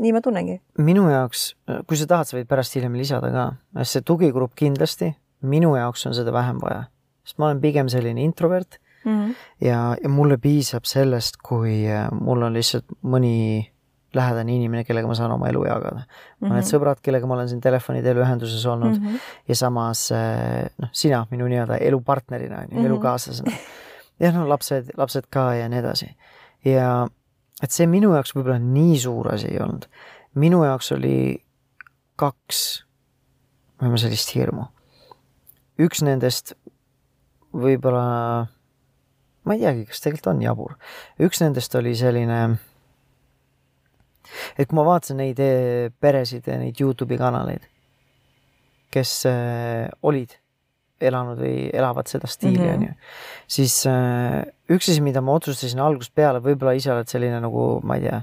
[0.00, 0.60] nii ma tunnengi.
[0.78, 1.54] minu jaoks,
[1.86, 6.14] kui sa tahad, sa võid pärast hiljem lisada ka, see tugigrupp kindlasti, minu jaoks on
[6.14, 6.88] seda vähem vaja,
[7.24, 9.12] sest ma olen pigem selline introvert mm.
[9.12, 9.34] -hmm.
[9.60, 11.84] ja, ja mulle piisab sellest, kui
[12.20, 13.70] mul on lihtsalt mõni
[14.14, 16.04] lähedane inimene, kellega ma saan oma elu jagada mm.
[16.04, 16.52] -hmm.
[16.52, 19.20] mõned sõbrad, kellega ma olen siin telefoni teel ühenduses olnud mm -hmm.
[19.48, 22.86] ja samas eh, noh, sina minu nii-öelda elupartnerina, on ju, mhm.
[22.86, 23.52] elukaaslasena.
[24.20, 26.16] jah, no lapsed, lapsed ka ja nii edasi.
[26.64, 27.08] ja
[27.62, 29.86] et see minu jaoks võib-olla nii suur asi ei olnud.
[30.34, 31.44] minu jaoks oli
[32.16, 32.84] kaks,
[33.82, 34.66] võime sellist hirmu.
[35.78, 36.54] üks nendest
[37.54, 38.46] võib-olla,
[39.44, 40.78] ma ei teagi, kas tegelikult on jabur.
[41.20, 42.40] üks nendest oli selline
[44.58, 47.66] et kui ma vaatasin neid eh, peresid ja neid Youtube'i kanaleid,
[48.94, 50.36] kes äh, olid
[51.04, 52.74] elanud või elavad seda stiili, mhm.
[52.74, 52.92] onju,
[53.50, 54.40] siis äh,
[54.72, 58.20] üks asi, mida ma otsustasin algusest peale, võib-olla ise oled selline nagu, ma ei tea,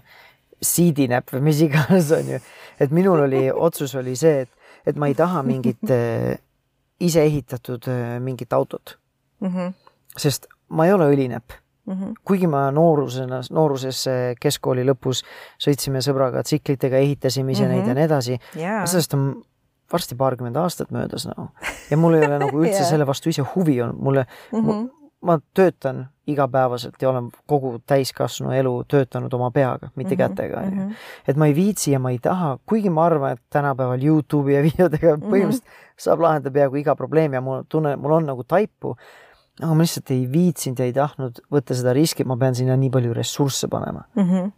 [0.62, 2.40] siidinäpp või mis iganes, onju,
[2.82, 5.94] et minul oli, otsus oli see, et, et ma ei taha mingit
[7.02, 7.86] ise ehitatud
[8.22, 8.96] mingit autot
[9.42, 9.48] mm.
[9.50, 9.72] -hmm.
[10.18, 12.14] sest ma ei ole õlinäpp Mm -hmm.
[12.24, 14.04] kuigi ma noorusena, nooruses
[14.40, 15.24] keskkooli lõpus
[15.58, 17.76] sõitsime sõbraga tsiklitega, ehitasime ise mm -hmm.
[17.76, 18.86] neid ja nii edasi yeah..
[18.86, 19.42] sellest on
[19.94, 21.50] varsti paarkümmend aastat möödas nagu
[21.90, 22.90] ja mul ei ole nagu üldse yeah.
[22.90, 24.90] selle vastu ise huvi olnud, mulle mm, -hmm.
[25.22, 30.36] ma töötan igapäevaselt ja olen kogu täiskasvanu elu töötanud oma peaga, mitte mm -hmm.
[30.36, 30.78] kätega mm.
[30.78, 30.94] -hmm.
[31.28, 34.64] et ma ei viitsi ja ma ei taha, kuigi ma arvan, et tänapäeval Youtube'i ja
[34.70, 35.26] videodega mhm.
[35.26, 35.94] põhimõtteliselt mm -hmm.
[35.98, 38.98] saab lahendada peaaegu iga probleemi ja mul tunne, mul on nagu taipu
[39.62, 42.76] aga ma lihtsalt ei viitsinud ja ei tahtnud võtta seda riski, et ma pean sinna
[42.80, 44.28] nii palju ressursse panema mm.
[44.28, 44.52] -hmm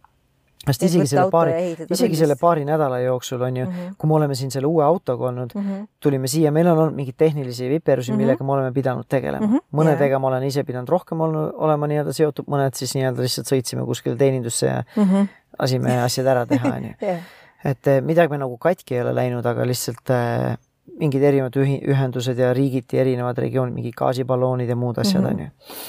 [0.64, 1.54] sest isegi selle paari,
[1.92, 3.94] isegi selle paari nädala jooksul on ju mm, -hmm.
[3.98, 5.86] kui me oleme siin selle uue autoga olnud mm, -hmm.
[6.00, 8.20] tulime siia, meil on olnud mingeid tehnilisi viperusi mm, -hmm.
[8.20, 9.52] millega me oleme pidanud tegelema mm.
[9.52, 9.60] -hmm.
[9.72, 10.20] mõnedega yeah.
[10.20, 14.16] ma olen ise pidanud rohkem olnud, olema nii-öelda seotud, mõned siis nii-öelda lihtsalt sõitsime kuskile
[14.16, 15.28] teenindusse ja mm -hmm.
[15.58, 16.94] lasime asjad ära teha, on ju.
[17.70, 20.56] et eh, midagi me nagu katki ei ole läinud, aga lihtsalt äh,
[21.00, 25.32] mingid erinevad ühi-, ühendused ja riigiti erinevad regioonid, mingid gaasiballoonid ja muud asjad, mhm.
[25.32, 25.82] on ju.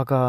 [0.00, 0.20] aga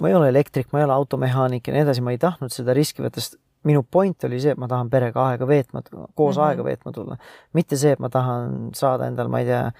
[0.00, 2.74] ma ei ole elektrik, ma ei ole automehaanik ja nii edasi, ma ei tahtnud seda
[2.76, 6.40] riski võtta, sest minu point oli see, et ma tahan perega aega veetma, koos mm
[6.40, 6.46] -hmm.
[6.46, 7.16] aega veetma tulla.
[7.52, 9.72] mitte see, et ma tahan saada endal, ma ei tea,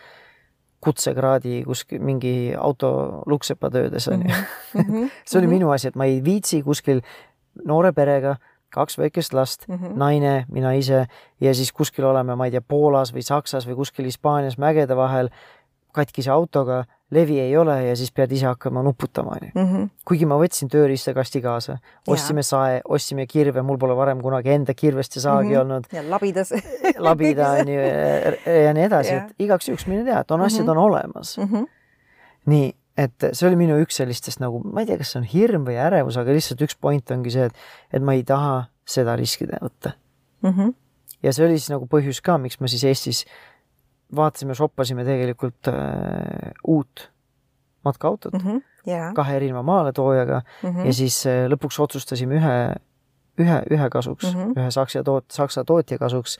[0.80, 4.34] kutsekraadi kuskil mingi auto luksepatöödes on ju.
[4.74, 4.92] Mhm.
[4.92, 5.06] Mhm.
[5.28, 7.00] see oli minu asi, et ma ei viitsi kuskil
[7.64, 8.36] noore perega
[8.70, 9.96] kaks väikest last mm, -hmm.
[9.96, 11.06] naine, mina ise
[11.40, 15.30] ja siis kuskil oleme, ma ei tea, Poolas või Saksas või kuskil Hispaanias mägede vahel
[15.92, 19.50] katkise autoga, levi ei ole ja siis pead ise hakkama nuputama, onju.
[19.54, 19.88] Mhm.
[20.06, 21.78] kuigi ma võtsin tööriistakasti kaasa,
[22.08, 25.60] ostsime sae, ostsime kirve, mul pole varem kunagi enda kirvest ja saagi mm -hmm.
[25.60, 25.84] olnud.
[25.92, 26.52] ja labidas
[27.08, 27.80] labida onju
[28.64, 30.46] ja nii edasi, et igaks juhuks mine tea, et on mm -hmm.
[30.46, 31.44] asjad on olemas mm.
[31.44, 31.66] -hmm.
[32.46, 35.66] nii, et see oli minu üks sellistest nagu, ma ei tea, kas see on hirm
[35.68, 39.48] või ärevus, aga lihtsalt üks point ongi see, et, et ma ei taha seda riski
[39.50, 39.94] võtta
[40.42, 40.50] mm.
[40.50, 40.74] -hmm.
[41.26, 43.24] ja see oli siis nagu põhjus ka, miks ma siis Eestis
[44.16, 47.10] vaatasime, shoppasime tegelikult äh, uut
[47.86, 48.62] matkaautot mm -hmm.
[48.88, 49.14] yeah.
[49.14, 50.86] kahe erineva maaletoojaga mm -hmm.
[50.86, 52.56] ja siis äh, lõpuks otsustasime ühe,
[53.38, 54.58] ühe, ühe kasuks mm, -hmm.
[54.58, 56.38] ühe saksa toot-, saksa tootja kasuks.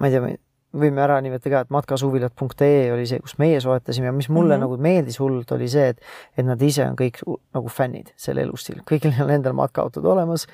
[0.00, 0.36] ma ei tea,
[0.80, 4.62] võime ära nimetada ka, et matkasuvilad.ee oli see, kus meie soetasime ja mis mulle mm
[4.62, 4.64] -hmm.
[4.66, 6.00] nagu meeldis hullult, oli see, et,
[6.36, 10.46] et nad ise on kõik nagu fännid selle elustiil, kõigil on endal matkaautod olemas.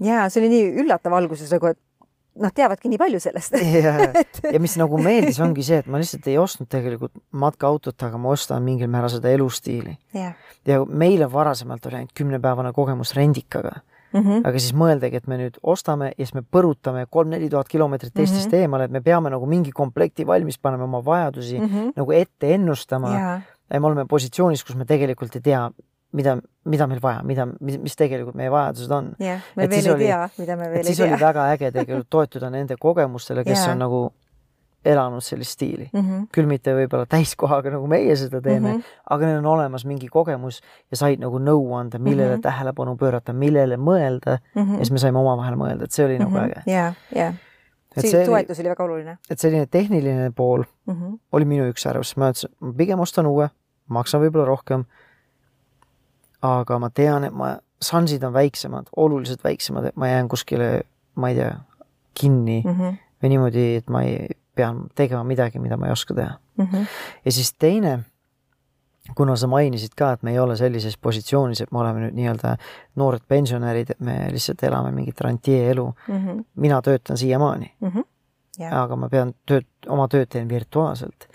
[0.00, 1.78] ja see oli nii üllatav alguses nagu, et
[2.42, 3.94] noh, teavadki nii palju sellest ja,
[4.52, 8.34] ja mis nagu meeldis, ongi see, et ma lihtsalt ei ostnud tegelikult matkaautot, aga ma
[8.34, 9.96] ostan mingil määral seda elustiili.
[10.66, 13.80] ja meil varasemalt oli ainult kümnepäevane kogemus rendikaga
[14.12, 14.48] Mm -hmm.
[14.48, 18.46] aga siis mõeldagi, et me nüüd ostame ja siis me põrutame kolm-neli tuhat kilomeetrit Eestist
[18.46, 18.62] mm -hmm.
[18.62, 21.92] eemale, et me peame nagu mingi komplekti valmis panema, oma vajadusi mm -hmm.
[21.96, 23.42] nagu ette ennustama yeah..
[23.70, 25.70] ja me oleme positsioonis, kus me tegelikult ei tea,
[26.12, 29.12] mida, mida meil vaja, mida, mis tegelikult meie vajadused on.
[29.18, 30.94] jah, me veel ei oli, tea, mida me veel ei tea.
[30.94, 33.72] siis oli väga äge tegelikult toetuda nende kogemustele, kes yeah.
[33.72, 34.12] on nagu
[34.84, 36.00] elanud sellist stiili mm.
[36.00, 36.26] -hmm.
[36.32, 39.00] küll mitte võib-olla täiskohaga, nagu meie seda teeme mm, -hmm.
[39.10, 40.60] aga neil on olemas mingi kogemus
[40.90, 42.42] ja said nagu nõu anda, millele mm -hmm.
[42.46, 44.62] tähelepanu pöörata, millele mõelda mm.
[44.62, 44.72] -hmm.
[44.72, 46.30] ja siis me saime omavahel mõelda, et see oli mm -hmm.
[46.30, 46.50] nagu mhm.
[46.50, 46.62] äge.
[46.66, 47.32] ja, ja.
[48.00, 49.18] see toetus oli väga oluline.
[49.30, 51.18] et selline tehniline pool mm -hmm.
[51.32, 53.50] oli minu üks ärevus, ma ütlesin, ma pigem ostan uue,
[53.88, 54.84] maksan võib-olla rohkem.
[56.42, 60.82] aga ma tean, et ma, šansid on väiksemad, oluliselt väiksemad, et ma jään kuskile,
[61.14, 61.56] ma ei tea,
[62.14, 62.96] kinni mm -hmm.
[63.22, 66.66] või niimoodi, et ma ei pean tegema midagi, mida ma ei oska teha mm.
[66.66, 66.86] -hmm.
[67.24, 67.98] ja siis teine,
[69.16, 72.56] kuna sa mainisid ka, et me ei ole sellises positsioonis, et me oleme nüüd nii-öelda
[72.96, 76.14] noored pensionärid, et me lihtsalt elame mingit rantjee elu mm.
[76.14, 76.44] -hmm.
[76.56, 77.88] mina töötan siiamaani mm.
[77.88, 78.04] -hmm.
[78.58, 78.74] Jah.
[78.82, 81.28] aga ma pean tööd, oma tööd teen virtuaalselt.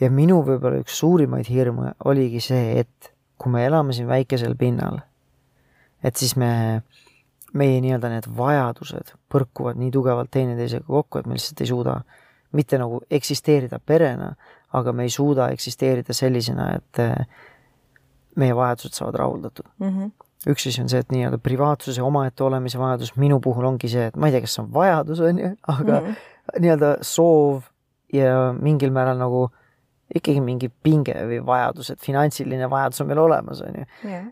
[0.00, 5.00] ja minu võib-olla üks suurimaid hirme oligi see, et kui me elame siin väikesel pinnal,
[6.02, 6.82] et siis me,
[7.54, 12.00] meie nii-öelda need vajadused põrkuvad nii tugevalt teineteisega kokku, et me lihtsalt ei suuda
[12.52, 14.32] mitte nagu eksisteerida perena,
[14.76, 17.44] aga me ei suuda eksisteerida sellisena, et eh,
[18.38, 19.88] meie vajadused saavad rahuldatud mm.
[19.88, 20.10] -hmm.
[20.52, 24.16] üks asi on see, et nii-öelda privaatsuse omaette olemise vajadus, minu puhul ongi see, et
[24.16, 26.60] ma ei tea, kas see on vajadus, on ju, aga mm -hmm.
[26.60, 27.62] nii-öelda soov
[28.12, 29.48] ja mingil määral nagu
[30.14, 33.84] ikkagi mingi pinge või vajadus, et finantsiline vajadus on meil olemas, on ju.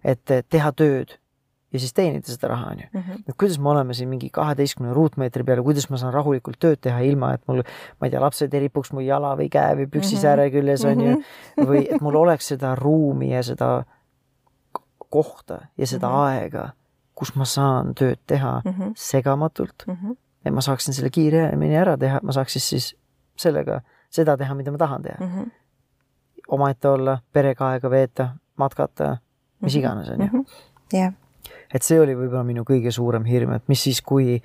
[0.04, 1.18] Et eh, teha tööd
[1.72, 2.86] ja siis teenida seda raha, on ju.
[2.94, 3.22] -hmm.
[3.28, 6.76] et kuidas me oleme siin mingi kaheteistkümne ruutmeetri peal ja kuidas ma saan rahulikult tööd
[6.80, 7.62] teha, ilma et mul,
[8.00, 11.16] ma ei tea, lapsed ei ripuks mu jala või käe või püksisääre küljes, on ju.
[11.66, 13.84] või et mul oleks seda ruumi ja seda
[15.10, 16.16] kohta ja seda Mhm.
[16.16, 16.68] aega,
[17.14, 18.90] kus ma saan tööd teha Mhm.
[18.94, 19.84] segamatult.
[20.44, 22.96] Et ma saaksin selle kiiremini ära teha, ma saaks siis, siis
[23.36, 25.16] sellega seda teha, mida ma tahan teha
[26.48, 29.16] omaette olla, perega aega veeta, matkata,
[29.60, 29.78] mis Mhm.
[29.80, 30.44] iganes, on ju.
[30.92, 31.12] jah,
[31.74, 34.40] et see oli võib-olla minu kõige suurem hirm, et mis siis, kui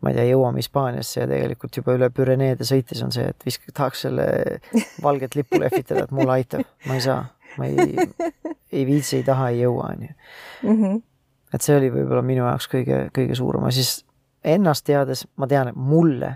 [0.00, 3.66] ma ei tea, jõuame Hispaaniasse ja tegelikult juba üle Püreneede sõites on see, et visk-,
[3.74, 4.26] tahaks selle
[5.06, 7.24] valget lippu lehvitada, et mulle aitab, ma ei saa,
[7.58, 7.96] ma ei,
[8.72, 10.12] ei viitsi, ei taha, ei jõua, on ju.
[10.72, 10.98] Mhm.
[11.54, 14.04] et see oli võib-olla minu jaoks kõige, kõige suurem ja siis
[14.44, 16.34] ennast teades ma tean, et mulle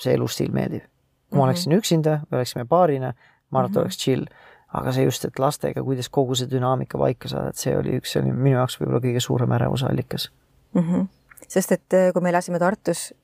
[0.00, 0.82] see elustiil meeldib.
[1.30, 1.48] kui ma Mhm.
[1.48, 3.14] oleksin üksinda või oleksime paarina,
[3.50, 3.80] ma arvan, et Mhm.
[3.84, 4.24] oleks chill,
[4.72, 8.12] aga see just, et lastega, kuidas kogu see dünaamika paika saada, et see oli üks,
[8.12, 10.30] see oli minu jaoks võib-olla kõige suurem ärevuse allikas.
[10.74, 10.82] mm.
[10.82, 11.08] -hmm.
[11.48, 13.14] sest et äh, kui me elasime Tartus,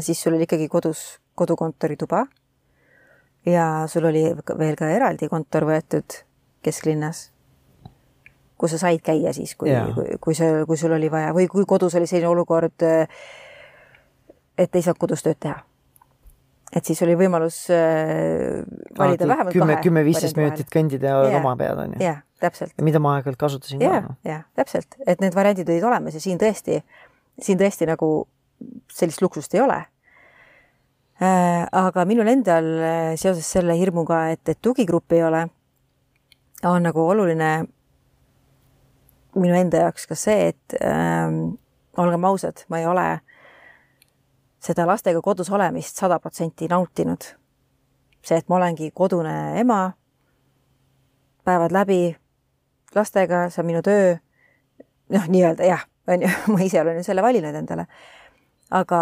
[0.00, 2.26] siis sul oli ikkagi kodus kodukontori tuba
[3.46, 4.24] ja sul oli
[4.58, 6.24] veel ka eraldi kontor võetud
[6.64, 7.30] kesklinnas,
[8.58, 11.66] kus sa said käia siis, kui kui, kui see, kui sul oli vaja või kui
[11.68, 12.86] kodus oli selline olukord,
[14.58, 15.60] et ei saanud kodus tööd teha.
[16.74, 18.62] Et siis oli võimalus äh,
[18.98, 21.42] valida vähemalt kümme, kümme-viisteist minutit kõndida ja oled Jaa.
[21.42, 22.02] oma peal, on ju.
[22.02, 22.74] jah, täpselt.
[22.76, 26.16] ja mida ma aeg-ajalt kasutasin ka ja noh., ja täpselt, et need variandid olid olemas
[26.18, 26.80] ja siin tõesti,
[27.42, 28.10] siin tõesti nagu
[28.92, 29.80] sellist luksust ei ole.
[31.24, 35.44] aga minul endal äh, seoses selle hirmuga, et, et tugigruppi ei ole,
[36.66, 37.52] on nagu oluline
[39.34, 41.56] minu enda jaoks ka see, et ähm,
[41.98, 43.06] olgem ausad, ma ei ole
[44.64, 47.24] seda lastega kodus olemist sada protsenti nautinud.
[48.24, 49.92] see, et ma olengi kodune ema,
[51.44, 52.16] päevad läbi
[52.96, 54.14] lastega, see on minu töö.
[55.12, 57.86] noh, nii-öelda jah, on ju, ma ise olen ju selle valinud endale.
[58.70, 59.00] aga,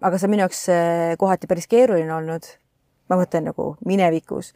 [0.00, 2.52] aga see on minu jaoks eh, kohati päris keeruline olnud.
[3.08, 4.52] ma mõtlen nagu minevikus.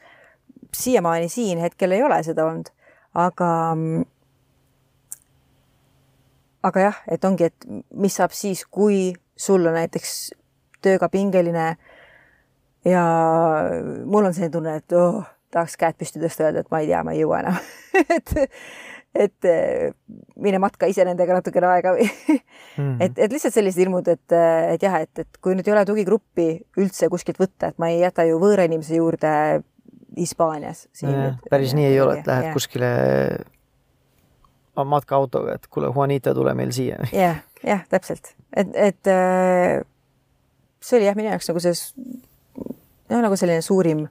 [0.74, 2.68] siiamaani siin hetkel ei ole seda olnud,
[3.14, 3.50] aga,
[6.62, 10.32] aga jah, et ongi, et mis saab siis, kui sul on näiteks
[10.84, 11.76] tööga pingeline
[12.84, 13.04] ja
[14.04, 15.22] mul on selline tunne, et oh,
[15.54, 17.56] tahaks käed püsti tõsta, öelda, et ma ei tea, ma ei jõua enam
[18.18, 18.34] et,
[19.14, 19.92] et eh,
[20.36, 22.10] mine matka ise nendega natukene aega või
[22.74, 22.96] Mhm.
[23.04, 26.46] et, et lihtsalt sellised hirmud, et, et jah, et, et kui nüüd ei ole tugigruppi
[26.82, 29.30] üldse kuskilt võtta, et ma ei jäta ju võõra inimese juurde
[30.18, 30.88] Hispaanias.
[31.50, 32.90] Päris nii ei ole, et lähed kuskile
[34.74, 36.98] matkaautoga, et kuule, Juanita, tule meil siia.
[37.14, 39.80] jah, jah, täpselt, et, et äh,
[40.84, 41.94] see oli jah, minu jaoks nagu see s-
[43.10, 44.04] no nagu selline suurim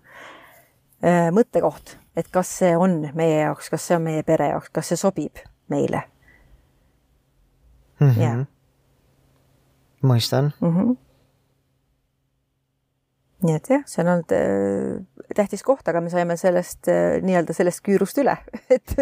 [1.04, 4.90] äh, mõttekoht, et kas see on meie jaoks, kas see on meie pere jaoks, kas
[4.94, 6.04] see sobib meile
[8.04, 8.34] Jaa.
[8.36, 8.42] Mhm.
[10.04, 10.52] mõistan.
[10.60, 10.74] mm.
[10.76, 10.96] -hmm.
[13.44, 17.54] nii et jah, see on olnud äh, tähtis koht, aga me saime sellest äh, nii-öelda
[17.56, 18.38] sellest küürust üle,
[18.76, 18.96] et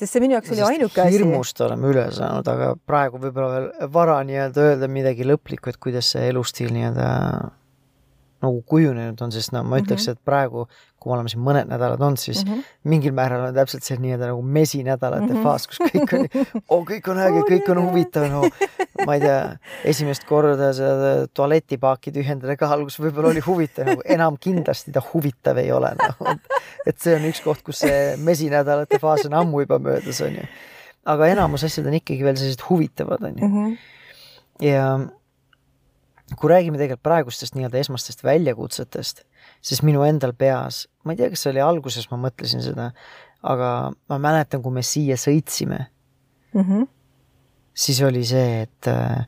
[0.00, 1.18] sest see minu jaoks oli ainuke asi.
[1.18, 6.12] hirmust oleme üle saanud, aga praegu võib-olla veel vara nii-öelda öelda midagi lõplikku, et kuidas
[6.14, 7.08] see elustiil nii-öelda
[8.42, 10.10] nagu kujunenud on, sest no ma ütleks, Mhm.
[10.16, 10.66] et praegu,
[11.00, 12.52] kui me oleme siin mõned nädalad olnud, siis mm.
[12.52, 12.64] -hmm.
[12.84, 15.36] mingil määral on täpselt see nii-öelda nagu mesinädalate mm Mhm.
[15.38, 15.42] -hmm.
[15.42, 16.26] faas, kus kõik on,
[16.72, 18.42] oh kõik on äge Oo,, kõik on huvitav, no
[19.06, 24.36] ma ei tea, esimest korda seda tualetipaaki tühjendada ka alguses võib-olla oli huvitav, nagu enam
[24.40, 26.36] kindlasti ta huvitav ei ole nagu..
[26.86, 30.44] et see on üks koht, kus see mesinädalate faas on ammu juba möödas, onju.
[31.04, 33.48] aga enamus asjad on ikkagi veel sellised huvitavad, onju.
[33.48, 33.76] Mm -hmm.
[34.60, 34.98] ja
[36.36, 39.24] kui räägime tegelikult praegustest nii-öelda esmastest väljakutsetest,
[39.60, 42.90] siis minu endal peas, ma ei tea, kas see oli alguses, ma mõtlesin seda,
[43.42, 43.70] aga
[44.12, 45.86] ma mäletan, kui me siia sõitsime,
[46.54, 46.88] Mm -hmm.
[47.74, 49.26] siis oli see, et äh,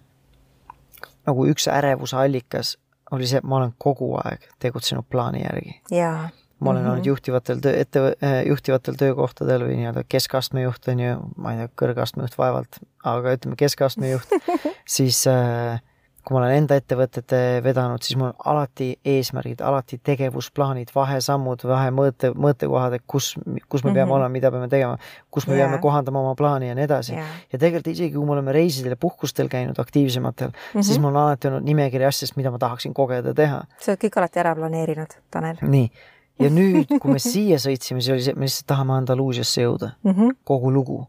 [1.27, 2.79] nagu üks ärevuse allikas
[3.11, 5.81] oli see, et ma olen kogu aeg tegutsenud plaani järgi.
[5.91, 6.29] jaa.
[6.59, 6.87] ma olen mm.
[6.87, 6.93] -hmm.
[6.93, 8.01] olnud juhtivatel töö, ette,
[8.47, 13.35] juhtivatel töökohtadel või nii-öelda keskastme juht on ju, ma ei tea, kõrgastme juht vaevalt, aga
[13.37, 14.29] ütleme keskastme juht,
[14.97, 15.83] siis äh,
[16.23, 22.31] kui ma olen enda ettevõtete vedanud, siis mul on alati eesmärgid, alati tegevusplaanid, vahesammud, vahemõõte,
[22.39, 23.33] mõõtekohad, et kus,
[23.69, 24.15] kus me peame mm -hmm.
[24.17, 24.99] olema, mida peame tegema,
[25.31, 25.67] kus me yeah.
[25.67, 27.35] peame kohandama oma plaani ja nii edasi yeah..
[27.53, 30.83] ja tegelikult isegi, kui me oleme reisidel ja puhkustel käinud aktiivsematel mm, -hmm.
[30.83, 33.65] siis mul on alati olnud nimekiri asjadest, mida ma tahaksin kogeda, teha.
[33.81, 35.57] sa oled kõik alati ära planeerinud, Tanel.
[35.63, 35.91] nii,
[36.39, 40.13] ja nüüd, kui me siia sõitsime, siis oli see, me lihtsalt tahame Andaluusiasse jõuda mm,
[40.13, 40.37] -hmm.
[40.45, 41.07] kogu lugu.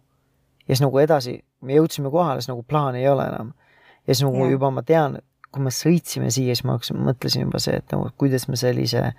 [0.67, 3.54] ja siis nagu edasi, me jõudsime kohale, siis nagu plaani ei ole enam
[4.07, 5.19] ja siis nagu juba ma tean,
[5.53, 9.11] kui me sõitsime siia, siis ma mõtlesin juba see, et nagu kuidas me sellise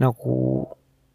[0.00, 0.36] nagu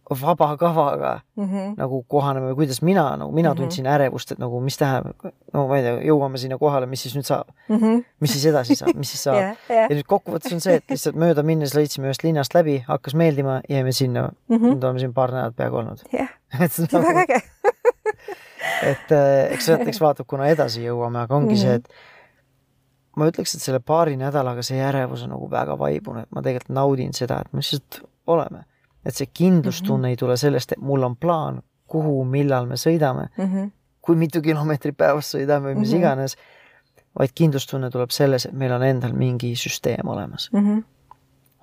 [0.10, 1.74] vaba kavaga mm -hmm.
[1.78, 3.58] nagu kohaneme või kuidas mina nagu mina mhm.
[3.58, 3.96] tundsin mm -hmm.
[3.96, 5.16] ärevust, et nagu mis tähendab,
[5.54, 8.04] no ma ei tea, jõuame sinna kohale, mis siis nüüd saab mm, -hmm.
[8.20, 9.90] mis siis edasi saab, mis siis saab yeah, yeah.
[9.90, 13.62] ja nüüd kokkuvõttes on see, et lihtsalt mööda minnes lõitsime ühest linnast läbi, hakkas meeldima,
[13.70, 14.74] jäime sinna mm, -hmm.
[14.74, 16.00] nüüd oleme siin paar nädalat peaaegu olnud.
[16.14, 16.30] jah,
[16.70, 17.42] see on väga äge
[18.92, 21.62] et äh, eks, eks vaatab, kuna edasi jõuame, aga ongi mm -hmm.
[21.62, 21.90] see, et
[23.16, 27.14] ma ütleks, et selle paari nädalaga see ärevus on nagu väga vaibunud, ma tegelikult naudin
[27.16, 28.66] seda, et me lihtsalt oleme.
[29.06, 30.10] et see kindlustunne mm -hmm.
[30.10, 33.72] ei tule sellest, et mul on plaan, kuhu, millal me sõidame mm, -hmm.
[34.02, 36.00] kui mitu kilomeetrit päevas sõidame või mis mm -hmm.
[36.00, 36.38] iganes,
[37.20, 40.60] vaid kindlustunne tuleb selles, et meil on endal mingi süsteem olemas mm.
[40.60, 40.84] -hmm.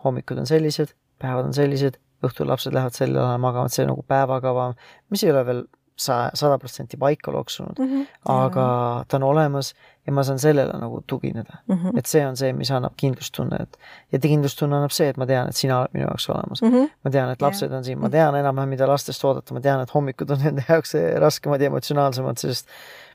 [0.04, 4.02] hommikud on sellised, päevad on sellised, õhtul lapsed lähevad sel ajal magama, et see nagu
[4.02, 4.74] päevakava,
[5.10, 5.64] mis ei ole veel
[6.02, 8.06] sa sada protsenti paika loksunud mm, -hmm.
[8.28, 8.66] aga
[9.08, 9.74] ta on olemas
[10.06, 11.74] ja ma saan sellele nagu tugineda mm.
[11.74, 11.98] -hmm.
[11.98, 13.78] et see on see, mis annab kindlustunne, et
[14.12, 16.68] ja kindlustunne annab see, et ma tean, et sina oled minu jaoks olemas mm.
[16.68, 16.90] -hmm.
[17.04, 17.78] ma tean, et lapsed yeah.
[17.78, 20.94] on siin, ma tean enam-vähem, mida lastest oodata, ma tean, et hommikud on nende jaoks
[21.18, 22.68] raskemad ja emotsionaalsemad, sest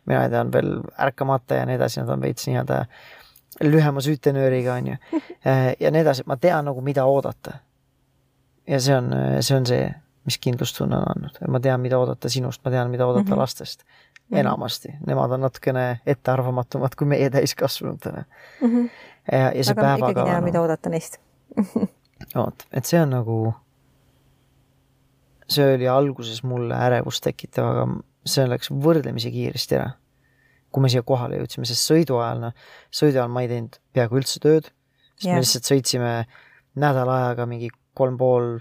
[0.05, 2.85] mina ei tea, on veel ärkamata ja nii edasi, nad on veits nii-öelda
[3.63, 5.21] lühema süütenööriga, on ju.
[5.83, 7.59] ja nii edasi, ma tean nagu, mida oodata.
[8.67, 9.93] ja see on, see on see
[10.27, 13.39] mis kindlustunne on andnud, ma tean, mida oodata sinust, ma tean, mida oodata mm -hmm.
[13.39, 14.17] lastest mm.
[14.35, 14.39] -hmm.
[14.39, 18.23] enamasti, nemad on natukene ettearvamatumad kui meie täiskasvanutena
[18.61, 18.67] mm.
[18.67, 18.89] -hmm.
[19.31, 20.09] ja, ja see päevakava.
[20.09, 21.17] ikkagi ei tea, mida oodata neist
[22.35, 23.53] vot, et see on nagu,
[25.49, 27.87] see oli alguses mulle ärevust tekitav, aga
[28.27, 29.91] see läks võrdlemisi kiiresti ära.
[30.71, 32.53] kui me siia kohale jõudsime, sest sõidu ajal, noh,
[32.91, 34.65] sõidu ajal ma ei teinud peaaegu üldse tööd,
[35.15, 35.37] sest yeah.
[35.37, 36.11] me lihtsalt sõitsime
[36.75, 38.57] nädala ajaga mingi kolm pool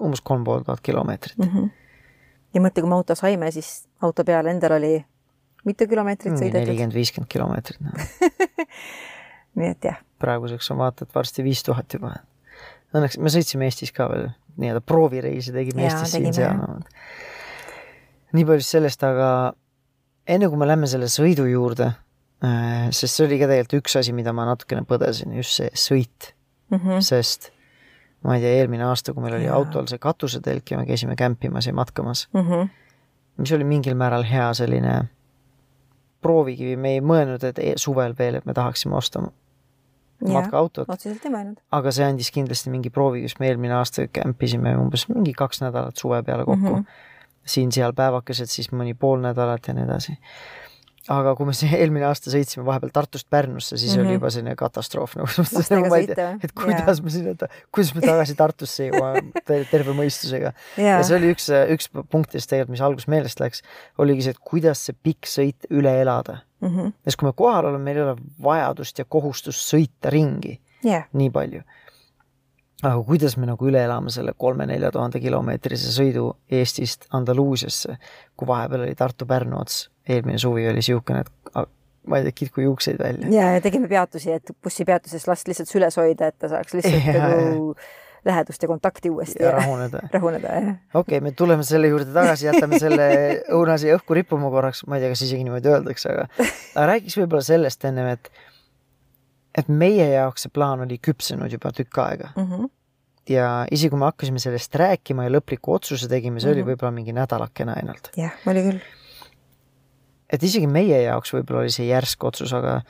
[0.00, 1.52] umbes kolm pool tuhat kilomeetrit mm.
[1.52, 1.70] -hmm.
[2.54, 4.98] ja mõtle, kui me auto saime, siis auto peal endal oli
[5.64, 6.64] mitu kilomeetrit sõidetud?
[6.64, 7.94] nelikümmend, viiskümmend kilomeetrit no.
[9.60, 10.02] nii et jah.
[10.22, 12.14] praeguseks on vaata, et varsti viis tuhat juba.
[12.94, 14.28] Õnneks me sõitsime Eestis ka veel
[14.60, 16.80] nii-öelda proovireisi tegime Jaa, Eestis siin-seal no..
[18.36, 19.30] nii palju sellest, aga
[20.30, 21.92] enne kui me lähme selle sõidu juurde,
[22.44, 26.32] äh, sest see oli ka tegelikult üks asi, mida ma natukene põdesin, just see sõit
[26.70, 26.78] mm.
[26.78, 27.04] -hmm.
[27.04, 27.52] sest
[28.24, 29.54] ma ei tea, eelmine aasta, kui meil oli ja.
[29.56, 32.68] autol see katusetelk ja me käisime kämpimas ja matkamas mm, -hmm.
[33.36, 35.02] mis oli mingil määral hea selline
[36.20, 39.22] proovikivi, me ei mõelnud, et e-, suvel veel, et me tahaksime osta
[40.28, 40.88] matkaautot.
[40.88, 41.60] otseselt ei mõelnud.
[41.72, 45.96] aga see andis kindlasti mingi proovi, kus me eelmine aasta kämpisime umbes mingi kaks nädalat
[45.96, 46.82] suve peale kokku mm.
[46.82, 47.44] -hmm.
[47.44, 50.18] siin-seal päevakesed, siis mõni pool nädalat ja nii edasi
[51.10, 54.00] aga kui me see eelmine aasta sõitsime vahepeal Tartust Pärnusse, siis mm -hmm.
[54.00, 54.18] oli mhm.
[54.18, 57.04] juba selline katastroof nagu nagu tea, et kuidas yeah.
[57.04, 60.98] me sinna, kuidas me tagasi Tartusse jõuame terve mõistusega yeah..
[60.98, 63.64] ja see oli üks, üks punktidest tegelikult, mis alguses meelest läks,
[63.98, 66.68] oligi see, et kuidas see pikk sõit üle elada mm.
[66.68, 66.96] -hmm.
[67.04, 71.08] sest kui me kohal oleme, meil ei ole vajadust ja kohustust sõita ringi yeah.
[71.12, 71.62] nii palju
[72.82, 77.96] aga kuidas me nagu üle elame selle kolme-nelja tuhande kilomeetrise sõidu Eestist Andaluusiasse,
[78.36, 81.66] kui vahepeal oli Tartu-Pärnu ots eelmine suvi oli niisugune, et
[82.10, 83.28] ma ei tea, kitku juukseid välja.
[83.30, 87.28] ja, ja tegime peatusi, et bussipeatuses last lihtsalt süles hoida, et ta saaks lihtsalt ja,
[87.28, 87.74] nagu
[88.24, 89.42] lähedust ja kontakti uuesti.
[89.42, 90.02] ja rahuneda.
[90.16, 90.70] rahuneda, jah.
[90.94, 93.08] okei okay,, me tuleme selle juurde tagasi, jätame selle
[93.56, 96.28] õuna siia õhku rippuma korraks, ma ei tea, kas isegi niimoodi öeldakse, aga,
[96.74, 98.32] aga räägiks võib-olla sellest ennem, et
[99.54, 102.46] et meie jaoks see plaan oli küpsenud juba tükk aega mm.
[102.46, 102.70] -hmm.
[103.28, 106.56] ja isegi kui me hakkasime sellest rääkima ja lõpliku otsuse tegime, see mm -hmm.
[106.56, 106.70] oli mhm.
[106.70, 108.12] võib-olla mingi nädalakene ainult.
[108.16, 108.80] jah, oli küll
[110.32, 112.80] et isegi meie jaoks võib-olla oli see järsk otsus, aga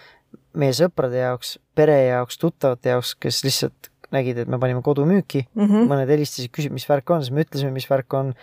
[0.61, 5.45] meie sõprade jaoks, pere jaoks, tuttavate jaoks, kes lihtsalt nägid, et me panime kodu müüki
[5.47, 5.89] mm, -hmm.
[5.91, 8.35] mõned helistasid, küsisid, mis värk on, siis me ütlesime, mis värk on.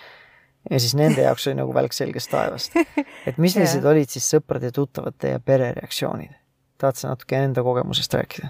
[0.70, 2.76] ja siis nende jaoks oli nagu välk selgest taevast.
[3.30, 6.34] et millised olid siis sõprade, tuttavate ja pere reaktsioonid?
[6.78, 8.50] Tahad sa natuke enda kogemusest rääkida?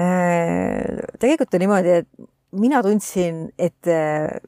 [0.00, 2.08] Äh, tegelikult on niimoodi, et
[2.52, 4.40] mina tundsin, et äh,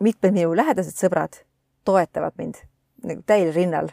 [0.00, 1.42] mitmed minu lähedased sõbrad
[1.84, 2.62] toetavad mind
[3.02, 3.90] nagu täiel rinnal.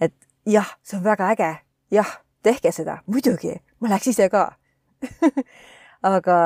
[0.00, 0.14] et
[0.46, 1.50] jah, see on väga äge,
[1.90, 2.10] jah,
[2.44, 4.50] tehke seda, muidugi, ma läheks ise ka
[6.04, 6.38] aga,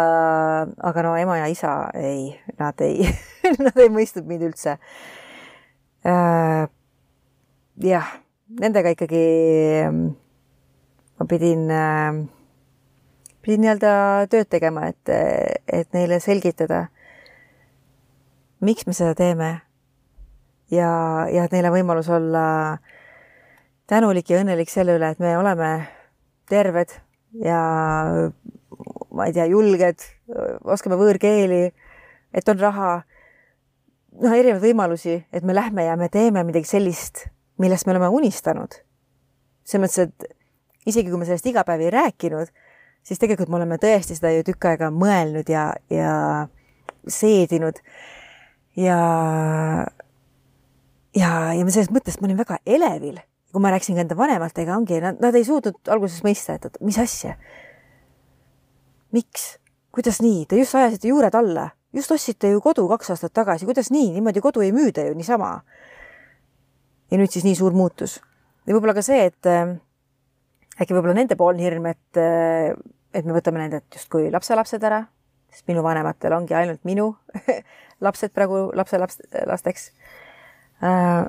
[0.91, 3.09] aga no ema ja isa ei, nad ei
[3.65, 4.79] nad ei mõistnud mind üldse
[6.07, 6.69] äh,.
[7.83, 8.13] jah,
[8.49, 9.25] nendega ikkagi
[11.19, 12.25] ma pidin äh,
[13.49, 13.93] pidin nii-öelda
[14.29, 15.09] tööd tegema, et,
[15.73, 16.87] et neile selgitada,
[18.61, 19.51] miks me seda teeme.
[20.71, 20.91] ja,
[21.33, 22.79] ja et neil on võimalus olla
[23.89, 25.71] tänulik ja õnnelik selle üle, et me oleme
[26.49, 26.93] terved
[27.41, 27.61] ja
[29.17, 30.05] ma ei tea, julged,
[30.69, 31.71] oskame võõrkeeli,
[32.37, 32.91] et on raha,
[34.21, 37.25] noh, erinevaid võimalusi, et me lähme ja me teeme midagi sellist,
[37.59, 38.81] millest me oleme unistanud.
[39.65, 42.53] selles mõttes, et isegi kui me sellest iga päev ei rääkinud
[43.09, 46.13] siis tegelikult me oleme tõesti seda ju tükk aega mõelnud ja, ja
[47.09, 47.81] seedinud.
[48.77, 48.99] ja,
[51.17, 53.17] ja, ja ma selles mõttes, ma olin väga elevil,
[53.53, 57.01] kui ma rääkisin ka enda vanematega, ongi, nad, nad ei suutnud alguses mõista, et mis
[57.01, 57.39] asja.
[59.17, 59.55] miks,
[59.95, 63.89] kuidas nii, te just ajasite juured alla, just ostsite ju kodu kaks aastat tagasi, kuidas
[63.95, 65.63] nii, niimoodi kodu ei müüda ju niisama.
[67.11, 68.19] Ja nüüd siis nii suur muutus.
[68.67, 69.75] ja võib-olla ka see, et äh,
[70.79, 72.75] äkki võib-olla nendepoolne hirm, et äh,
[73.15, 75.03] et me võtame nendelt justkui lapselapsed ära,
[75.53, 77.11] sest minu vanematel ongi ainult minu
[78.05, 79.91] lapsed praegu lapselaps, lasteks.
[80.85, 81.25] Äh,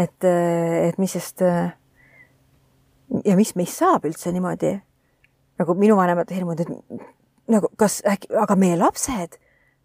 [0.00, 1.42] et, et mis sest
[3.24, 4.74] ja mis meist saab üldse niimoodi,
[5.60, 6.70] nagu minu vanemate hirmud, et
[7.50, 9.38] nagu kas äkki, aga meie lapsed,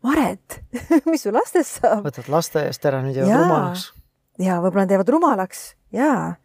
[0.06, 0.60] Maret
[1.10, 2.04] mis su lastest saab?
[2.06, 3.88] võtad laste eest ära, nüüd jäävad rumalaks.
[4.42, 5.66] Ja võib-olla nad jäävad rumalaks
[5.96, 6.36] ja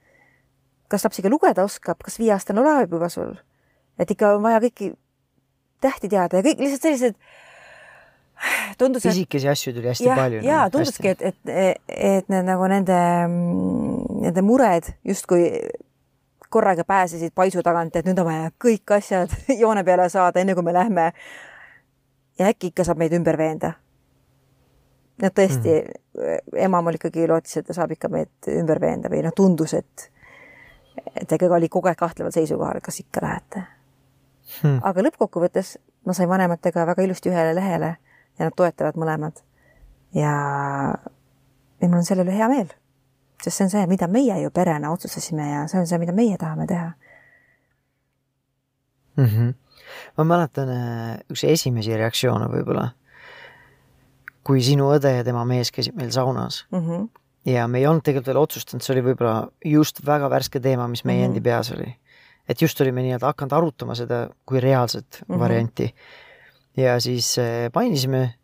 [0.91, 3.37] kas laps ikka lugeda oskab, kas viieaastane loeb juba sul?
[4.01, 4.93] et ikka on vaja kõiki
[5.81, 7.17] tähti teada ja kõik lihtsalt sellised
[8.81, 10.41] tundus, et pisikesi asju tuli hästi ja, palju.
[10.47, 12.99] ja tunduski, et, et, et need nagu nende,
[14.25, 15.45] nende mured justkui
[16.51, 20.67] korraga pääsesid paisu tagant, et nüüd on vaja kõik asjad joone peale saada, enne kui
[20.67, 21.13] me lähme.
[22.39, 23.75] ja äkki ikka saab meid ümber veenda.
[25.23, 29.23] No tõesti mm., ema mul ikkagi lootis, et ta saab ikka meid ümber veenda või
[29.27, 30.11] noh, tundus, et
[31.15, 33.63] et ikkagi oli kogu aeg kahtleval seisukohal, kas ikka lähete
[34.61, 34.81] hmm..
[34.83, 37.95] aga lõppkokkuvõttes ma sain vanematega väga ilusti ühele lehele
[38.39, 39.43] ja nad toetavad mõlemad.
[40.17, 40.35] ja,
[41.81, 42.73] ja mul on selle üle hea meel,
[43.43, 46.39] sest see on see, mida meie ju perena otsustasime ja see on see, mida meie
[46.41, 46.93] tahame teha
[49.17, 49.25] mm.
[49.25, 49.55] -hmm.
[50.17, 52.91] ma mäletan äh, üks esimesi reaktsioone võib-olla,
[54.45, 56.87] kui sinu õde ja tema mees käisid meil saunas mm.
[56.87, 57.09] -hmm
[57.49, 61.05] ja me ei olnud tegelikult veel otsustanud, see oli võib-olla just väga värske teema, mis
[61.05, 61.31] meie mm -hmm.
[61.31, 61.89] endi peas oli
[62.51, 65.39] et just olime nii-öelda hakanud arutama seda kui reaalset mm -hmm.
[65.39, 65.95] varianti.
[66.77, 67.37] ja siis
[67.75, 68.35] mainisime eh,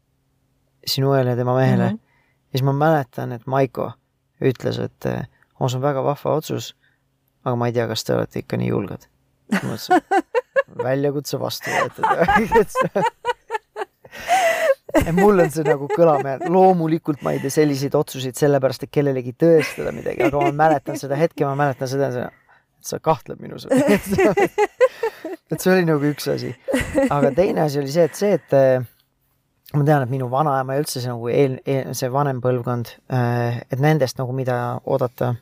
[0.87, 1.97] sinu õele ja tema mehele mm.
[1.97, 2.01] -hmm.
[2.53, 3.93] ja siis ma mäletan, et Maiko
[4.41, 5.27] ütles, et eh,
[5.61, 6.77] oh, see on väga vahva otsus.
[7.45, 9.07] aga ma ei tea, kas te olete ikka nii julged.
[10.87, 12.05] väljakutse vastu võetud
[12.61, 12.73] et
[15.17, 19.37] mul on see nagu kõlama jäänud, loomulikult ma ei tee selliseid otsuseid sellepärast, et kellelegi
[19.39, 22.29] tõestada midagi, aga ma mäletan seda hetke, ma mäletan seda,
[22.87, 23.67] sa kahtled minus
[25.53, 26.53] et see oli nagu üks asi.
[27.09, 28.85] aga teine asi oli see, et see, et äh,
[29.75, 33.61] ma tean, et minu vanaema ja üldse see nagu eel, eel, see vanem põlvkond, äh,
[33.71, 35.35] et nendest nagu mida oodata.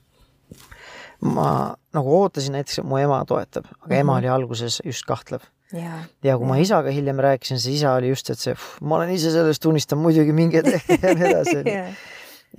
[1.25, 1.49] ma
[1.97, 4.01] nagu ootasin näiteks, et mu ema toetab, aga mm -hmm.
[4.01, 4.19] ema mhm.
[4.19, 5.41] oli alguses just kahtlev.
[5.75, 6.51] Ja, ja kui ja.
[6.53, 10.07] ma isaga hiljem rääkisin, siis isa oli just, et see, ma olen ise sellest unistanud
[10.07, 11.85] muidugi mingi hetk ja nii edasi ja.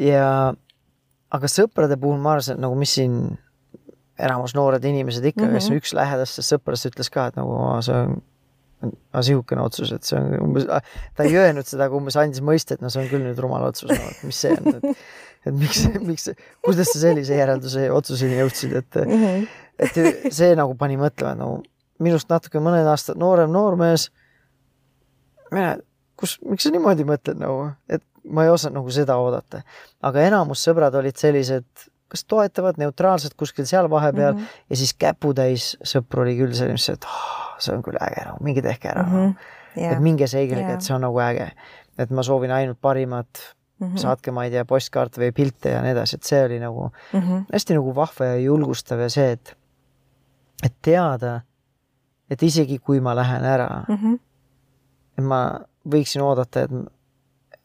[0.04, 0.28] ja
[1.36, 3.20] aga sõprade puhul ma arvasin, et nagu mis siin
[4.22, 5.60] enamus noored inimesed ikka mm, -hmm.
[5.60, 5.82] kes mhm.
[5.82, 8.18] üks lähedastest sõpradest ütles ka, et nagu see on
[8.86, 10.66] aga niisugune otsus, et see on umbes,
[11.16, 13.64] ta ei öelnud seda, aga umbes andis mõista, et no see on küll nüüd rumal
[13.66, 15.06] otsus no,, et mis see on, et
[15.46, 16.30] et miks, miks,
[16.66, 19.48] kuidas sa sellise järelduse, otsuseni jõudsid, et mm, -hmm.
[19.86, 21.50] et see nagu pani mõtlema, no
[22.00, 24.10] minust natuke mõned aastad noorem noormees.
[25.52, 25.76] mina,
[26.20, 29.62] kus, miks sa niimoodi mõtled nagu, et ma ei osanud nagu seda oodata,
[30.02, 31.66] aga enamus sõbrad olid sellised
[32.12, 34.64] kas toetavad neutraalselt kuskil seal vahepeal mm -hmm.
[34.70, 38.62] ja siis käputäis sõpru oli küll sellist, et oh, see on küll äge, no minge
[38.62, 39.12] tehke ära mm.
[39.12, 39.36] -hmm.
[39.76, 39.94] Yeah.
[39.94, 41.52] et minge seiglige yeah., et see on nagu äge.
[41.98, 43.28] et ma soovin ainult parimat
[43.80, 43.98] mm, -hmm.
[43.98, 47.20] saatke, ma ei tea, postkaarte või pilte ja nii edasi, et see oli nagu mm
[47.20, 47.46] -hmm.
[47.54, 49.58] hästi nagu vahva ja julgustav ja see, et,
[50.64, 51.42] et teada,
[52.30, 54.20] et isegi kui ma lähen ära mm, -hmm.
[55.18, 55.42] et ma
[55.86, 56.72] võiksin oodata, et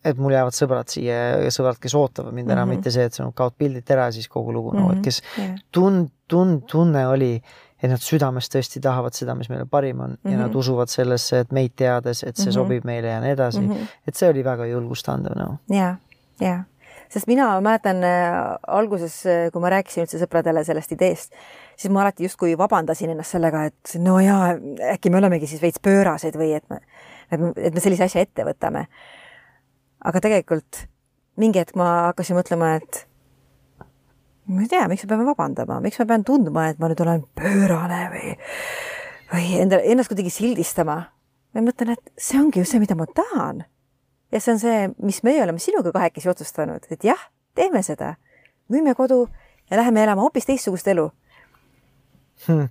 [0.05, 2.77] et mul jäävad sõbrad siia ja sõbrad, kes ootavad mind ära mm, -hmm.
[2.77, 4.87] mitte see, et sa kaod pildid ära, siis kogu lugu mm, -hmm.
[4.87, 5.59] no et kes yeah.
[5.77, 7.43] tund-, tund-, tunne oli,
[7.83, 10.33] et nad südamest tõesti tahavad seda, mis meile parim on mm -hmm.
[10.33, 10.59] ja nad mhm.
[10.59, 12.55] usuvad sellesse, et meid teades, et see mm -hmm.
[12.55, 13.71] sobib meile ja nii edasi mm.
[13.71, 13.87] -hmm.
[14.07, 15.57] et see oli väga julgustandev noh.
[15.69, 15.97] ja,
[16.41, 16.65] ja,
[17.09, 21.33] sest mina mäletan äh, alguses, äh, kui ma rääkisin üldse sõpradele sellest ideest,
[21.81, 24.53] siis ma alati justkui vabandasin ennast sellega, et no jaa,
[24.93, 26.83] äkki me olemegi siis veits pöörased või et me,
[27.33, 28.85] et et me sellise asja ette võtame
[30.01, 30.85] aga tegelikult
[31.41, 33.05] mingi hetk ma hakkasin mõtlema, et
[34.51, 37.25] ma ei tea, miks me peame vabandama, miks ma pean tundma, et ma nüüd olen
[37.39, 38.33] pöörane või,
[39.33, 40.99] või endale, ennast kuidagi sildistama.
[41.55, 43.65] ma mõtlen, et see ongi ju see, mida ma tahan.
[44.33, 48.17] ja see on see, mis meie oleme sinuga kahekesi otsustanud, et jah, teeme seda.
[48.69, 49.29] müüme kodu
[49.71, 51.11] ja läheme elama hoopis teistsugust elu
[52.47, 52.69] hmm,.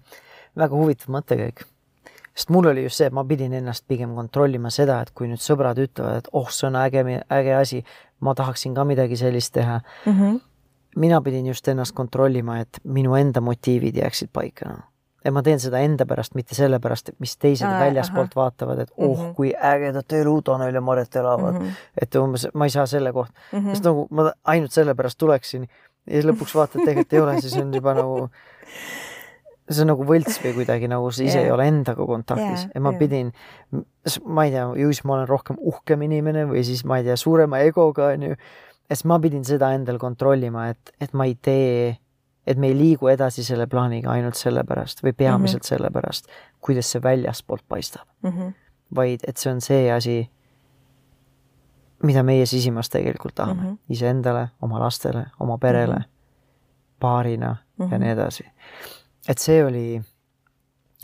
[0.57, 1.65] väga huvitav mõttekäik
[2.39, 5.41] sest mul oli just see, et ma pidin ennast pigem kontrollima seda, et kui nüüd
[5.43, 7.03] sõbrad ütlevad, et oh, see on äge,
[7.36, 7.82] äge asi,
[8.24, 10.13] ma tahaksin ka midagi sellist teha mm.
[10.13, 10.39] -hmm.
[10.95, 14.78] mina pidin just ennast kontrollima, et minu enda motiivid jääksid paika no..
[15.26, 18.43] et ma teen seda enda pärast, mitte sellepärast, mis teised Aa, väljaspoolt aha.
[18.43, 19.34] vaatavad, et oh mm, -hmm.
[19.36, 21.59] kui ägedat elu Tanel ja Maret elavad mm.
[21.59, 21.91] -hmm.
[22.01, 23.70] et umbes ma ei saa selle kohta mm, -hmm.
[23.70, 25.67] sest nagu ma ainult sellepärast tuleksin
[26.07, 28.30] ja siis lõpuks vaatad, tegelikult ei ole, siis on juba nagu
[29.70, 31.47] see on nagu võlts või kuidagi nagu sa ise yeah.
[31.47, 32.99] ei ole endaga kontaktis yeah, ja ma yeah.
[33.01, 33.32] pidin,
[34.26, 37.17] ma ei tea, ju siis ma olen rohkem uhkem inimene või siis ma ei tea,
[37.20, 38.38] suurema egoga onju.
[38.89, 41.93] et siis ma pidin seda endal kontrollima, et, et ma ei tee,
[42.49, 45.76] et me ei liigu edasi selle plaaniga ainult sellepärast või peamiselt mm -hmm.
[45.76, 46.30] sellepärast,
[46.65, 48.30] kuidas see väljaspoolt paistab mm.
[48.30, 48.53] -hmm.
[48.95, 50.20] vaid et see on see asi,
[52.03, 53.78] mida meie sisimas tegelikult tahame mm -hmm.
[53.89, 56.97] iseendale, oma lastele, oma perele mm, -hmm.
[56.99, 57.91] paarina mm -hmm.
[57.91, 58.45] ja nii edasi
[59.30, 59.86] et see oli,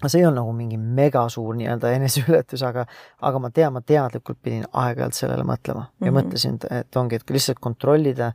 [0.06, 2.88] see ei olnud nagu mingi megasuur nii-öelda eneseületus, aga,
[3.30, 6.20] aga ma tean, ma teadlikult pidin aeg-ajalt sellele mõtlema ja mm -hmm.
[6.20, 8.34] mõtlesin, et ongi, et lihtsalt kontrollida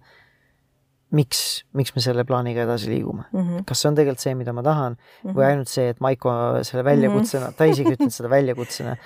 [1.16, 1.40] miks,
[1.76, 3.40] miks me selle plaaniga edasi liigume mm.
[3.40, 3.64] -hmm.
[3.66, 5.36] kas see on tegelikult see, mida ma tahan mm -hmm.
[5.36, 6.32] või ainult see, et Maiko
[6.62, 7.58] selle väljakutsena mm, -hmm.
[7.58, 8.96] ta isegi ütlenud seda väljakutsena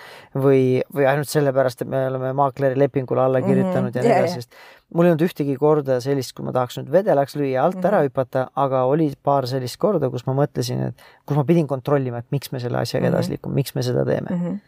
[0.47, 0.62] või,
[0.95, 3.49] või ainult sellepärast, et me oleme maakleri lepingule alla mhm.
[3.49, 3.97] kirjutanud mm -hmm.
[3.97, 4.53] ja nii yeah, edasi, sest
[4.95, 7.88] mul ei olnud ühtegi korda sellist, kui ma tahaks nüüd vedelaks lüüa, alt mm -hmm.
[7.90, 12.22] ära hüpata, aga oli paar sellist korda, kus ma mõtlesin, et kus ma pidin kontrollima,
[12.22, 13.16] et miks me selle asjaga mm -hmm.
[13.16, 14.40] edasi liigume, miks me seda teeme mm.
[14.40, 14.59] -hmm.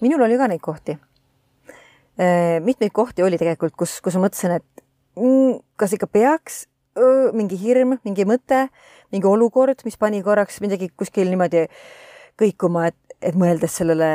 [0.00, 0.98] minul oli ka neid kohti.
[2.20, 4.82] Äh, mitmeid kohti oli tegelikult, kus, kus ma mõtlesin, et
[5.16, 6.62] Mm, kas ikka peaks
[7.36, 8.66] mingi hirm, mingi mõte,
[9.12, 11.66] mingi olukord, mis pani korraks midagi kuskil niimoodi
[12.40, 14.08] kõikuma, et, et mõeldes sellele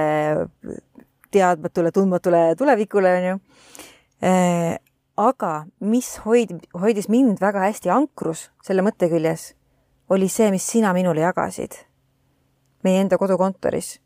[1.33, 3.39] teadmatule, tundmatule tulevikule, onju.
[5.17, 9.53] Aga mis hoid-, hoidis mind väga hästi ankrus selle mõtte küljes,
[10.09, 11.75] oli see, mis sina minule jagasid
[12.85, 13.97] meie enda kodukontoris,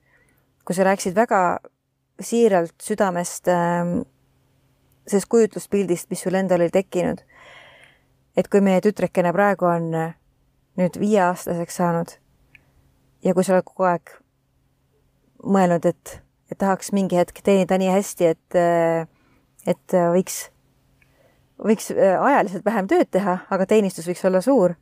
[0.66, 1.60] kui sa rääkisid väga
[2.22, 4.00] siiralt südamest äh,
[5.08, 7.22] sellest kujutluspildist, mis sul endal oli tekkinud.
[8.38, 10.14] et kui meie tütrekene praegu on äh,
[10.80, 12.14] nüüd viieaastaseks saanud
[13.24, 14.14] ja kui sa oled kogu aeg
[15.42, 19.08] mõelnud, et, et tahaks mingi hetk teenida nii hästi, et, äh,
[19.68, 20.46] et äh, võiks,
[21.62, 24.76] võiks ajaliselt vähem tööd teha, aga teenistus võiks olla suur.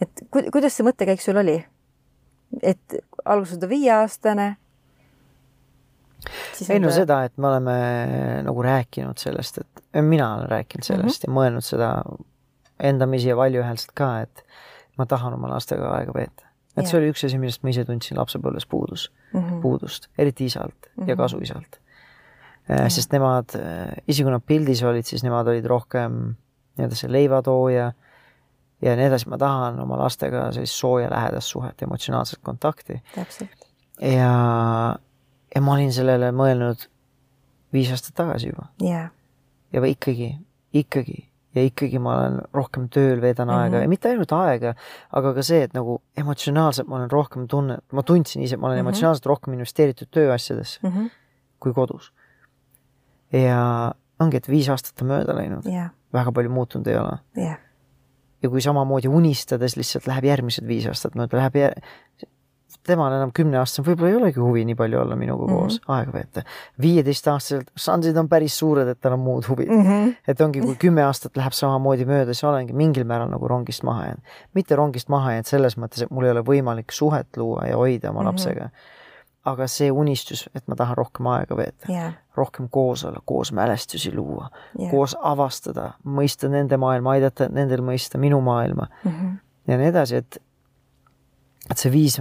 [0.00, 1.64] et ku, kuidas see mõttekäik sul oli?
[2.62, 4.56] et alguses ta viieaastane
[6.70, 7.74] ei no seda, et me oleme
[8.46, 10.92] nagu rääkinud sellest, et mina olen rääkinud mhm.
[10.92, 11.36] sellest mm -hmm.
[11.36, 11.90] ja mõelnud seda
[12.80, 14.44] endamisi ja valjuhäälselt ka, et
[14.98, 16.46] ma tahan oma lastega aega veeta.
[16.76, 16.90] et yeah.
[16.90, 19.60] see oli üks asi, millest ma ise tundsin lapsepõlves puudus mm, -hmm.
[19.62, 21.08] puudust, eriti isalt mm -hmm.
[21.08, 21.22] ja mhm.
[21.22, 21.80] kasuisalt.
[22.66, 23.52] Sest nemad,
[24.06, 26.16] isegi kui nad pildis olid, siis nemad olid rohkem
[26.76, 27.92] nii-öelda see leivatooja
[28.82, 33.00] ja nii edasi, ma tahan oma lastega sellist sooja lähedast suhet, emotsionaalset kontakti.
[34.00, 34.32] ja
[35.54, 36.88] ja ma olin sellele mõelnud
[37.72, 39.08] viis aastat tagasi juba yeah..
[39.72, 40.34] ja ikkagi,
[40.76, 41.22] ikkagi
[41.56, 43.62] ja ikkagi ma olen rohkem tööl, veedan mm -hmm.
[43.64, 44.74] aega ja mitte ainult aega,
[45.12, 48.76] aga ka see, et nagu emotsionaalselt ma olen rohkem tunne, ma tundsin ise, ma olen
[48.76, 48.88] mm -hmm.
[48.88, 51.10] emotsionaalselt rohkem investeeritud tööasjadesse mm -hmm.
[51.60, 52.12] kui kodus.
[53.36, 53.60] Ja
[54.20, 57.58] ongi, et viis aastat on mööda läinud yeah., väga palju muutunud ei ole yeah.
[58.42, 61.78] ja kui samamoodi unistades lihtsalt läheb järgmised viis aastat mööda, läheb jär
[62.86, 65.94] temal enam kümneaastasena võib-olla ei olegi huvi nii palju olla minuga koos mm -hmm.
[65.96, 66.42] aega veeta.
[66.82, 69.82] viieteistaastaselt šansid on päris suured, et tal on muud huvid mm.
[69.82, 70.14] -hmm.
[70.28, 74.04] et ongi, kui kümme aastat läheb samamoodi mööda, siis olengi mingil määral nagu rongist maha
[74.04, 74.22] jäänud.
[74.54, 78.10] mitte rongist maha jäänud selles mõttes, et mul ei ole võimalik suhet luua ja hoida
[78.10, 78.28] oma mm -hmm.
[78.28, 78.68] lapsega.
[79.46, 84.14] Aga see unistus, et ma tahan rohkem aega veeta yeah., rohkem koos olla, koos mälestusi
[84.14, 89.38] luua yeah., koos avastada, mõista nende maailma, aidata nendel mõista minu maailma mm -hmm.
[89.68, 90.42] ja nii edasi, et
[91.70, 92.20] et see viis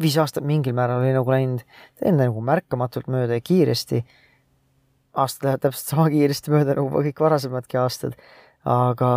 [0.00, 1.62] viis aastat mingil määral oli nagu läinud
[2.02, 4.04] enne nagu märkamatult mööda ja kiiresti.
[5.14, 8.16] aastad lähevad täpselt sama kiiresti mööda nagu kõik varasemadki aastad,
[8.64, 9.10] aga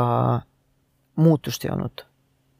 [1.16, 2.06] muutust ei olnud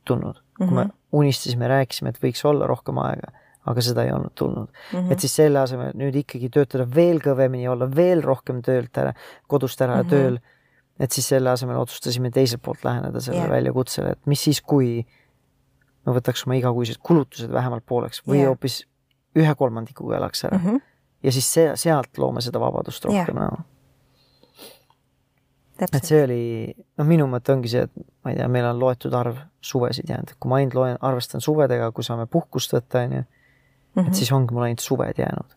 [0.06, 0.42] tulnud mm.
[0.42, 0.68] -hmm.
[0.68, 0.96] kui me mhm.
[1.12, 3.32] unistasime, rääkisime, et võiks olla rohkem aega,
[3.68, 5.00] aga seda ei olnud tulnud mm.
[5.00, 5.12] -hmm.
[5.12, 9.14] et siis selle asemel nüüd ikkagi töötada veel kõvemini, olla veel rohkem töölt ära,
[9.48, 10.10] kodust ära mm -hmm.
[10.10, 10.40] tööl.
[11.00, 13.56] et siis selle asemel otsustasime teiselt poolt läheneda sellele yeah.
[13.56, 15.06] väljakutsele, et mis siis, kui
[16.06, 18.48] me võtaks oma igakuised kulutused vähemalt pooleks või yeah.
[18.54, 18.86] hoopis
[19.38, 20.66] ühe kolmandikuga elaks ära mm.
[20.66, 20.82] -hmm.
[21.24, 23.52] ja siis see, sealt loome seda vabadust rohkem yeah.
[23.52, 23.66] no..
[25.92, 26.44] et see oli,
[26.98, 30.36] noh, minu mõte ongi see, et ma ei tea, meil on loetud arv suvesid jäänud,
[30.40, 33.24] kui ma ainult loen, arvestan suvedega, kui saame puhkust võtta, onju,
[34.06, 35.56] et siis ongi mul ainult suved jäänud.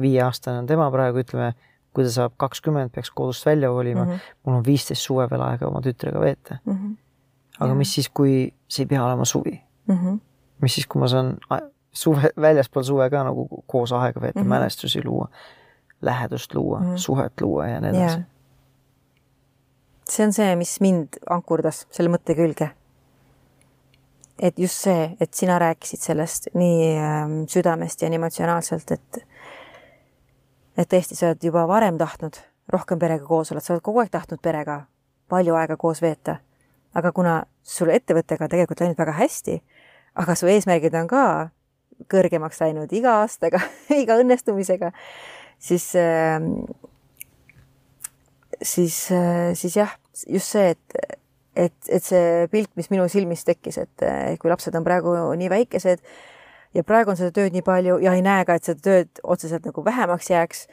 [0.00, 1.52] viieaastane on tema praegu, ütleme,
[1.94, 4.34] kui ta saab kakskümmend, peaks kodust välja kolima mm, -hmm.
[4.44, 6.72] mul on viisteist suve veel aega oma tütrega veeta mm.
[6.72, 6.96] -hmm.
[7.60, 7.74] aga ja.
[7.74, 9.94] mis siis, kui see ei pea olema suvi mm?
[9.94, 10.18] -hmm.
[10.62, 11.38] mis siis, kui ma saan
[11.92, 14.48] suve, väljaspool suve ka nagu koos aega veeta mm, -hmm.
[14.48, 15.28] mälestusi luua,
[16.02, 16.96] lähedust luua mm, -hmm.
[16.96, 18.20] suhet luua ja nii edasi
[20.08, 22.70] see on see, mis mind ankurdas selle mõtte külge.
[24.38, 29.20] Et just see, et sina rääkisid sellest nii ähm, südamest ja nii emotsionaalselt, et
[30.78, 32.40] et tõesti, sa oled juba varem tahtnud
[32.72, 34.84] rohkem perega koos olla, sa oled kogu aeg tahtnud perega
[35.30, 36.40] palju aega koos veeta.
[36.94, 39.60] aga kuna sul ettevõttega tegelikult läinud väga hästi,
[40.14, 41.22] aga su eesmärgid on ka
[42.10, 43.60] kõrgemaks läinud iga aastaga
[44.02, 44.92] iga õnnestumisega,
[45.58, 46.42] siis äh,
[48.62, 48.96] siis,
[49.54, 49.94] siis jah,
[50.26, 51.20] just see, et,
[51.56, 54.04] et, et see pilt, mis minu silmis tekkis, et
[54.40, 56.02] kui lapsed on praegu nii väikesed
[56.74, 59.66] ja praegu on seda tööd nii palju ja ei näe ka, et seda tööd otseselt
[59.68, 60.66] nagu vähemaks jääks.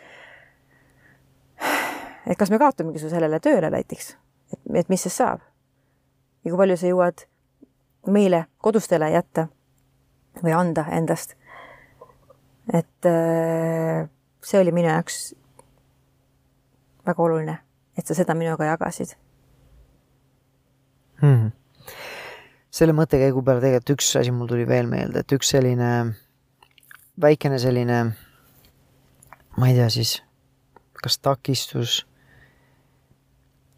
[2.25, 4.15] et kas me kaotamegi su sellele tööle näiteks,
[4.53, 5.45] et, et mis siis saab?
[6.43, 7.25] ja kui palju sa jõuad
[8.09, 9.47] meile, kodustele jätta
[10.41, 11.35] või anda endast.
[12.73, 13.11] et
[14.41, 15.35] see oli minu jaoks
[17.05, 17.59] väga oluline
[17.97, 19.15] et sa seda minuga jagasid
[21.21, 21.51] hmm..
[22.71, 25.91] selle mõttekäigu peale tegelikult üks asi mul tuli veel meelde, et üks selline
[27.21, 27.99] väikene selline,
[29.57, 30.15] ma ei tea siis,
[31.01, 32.01] kas takistus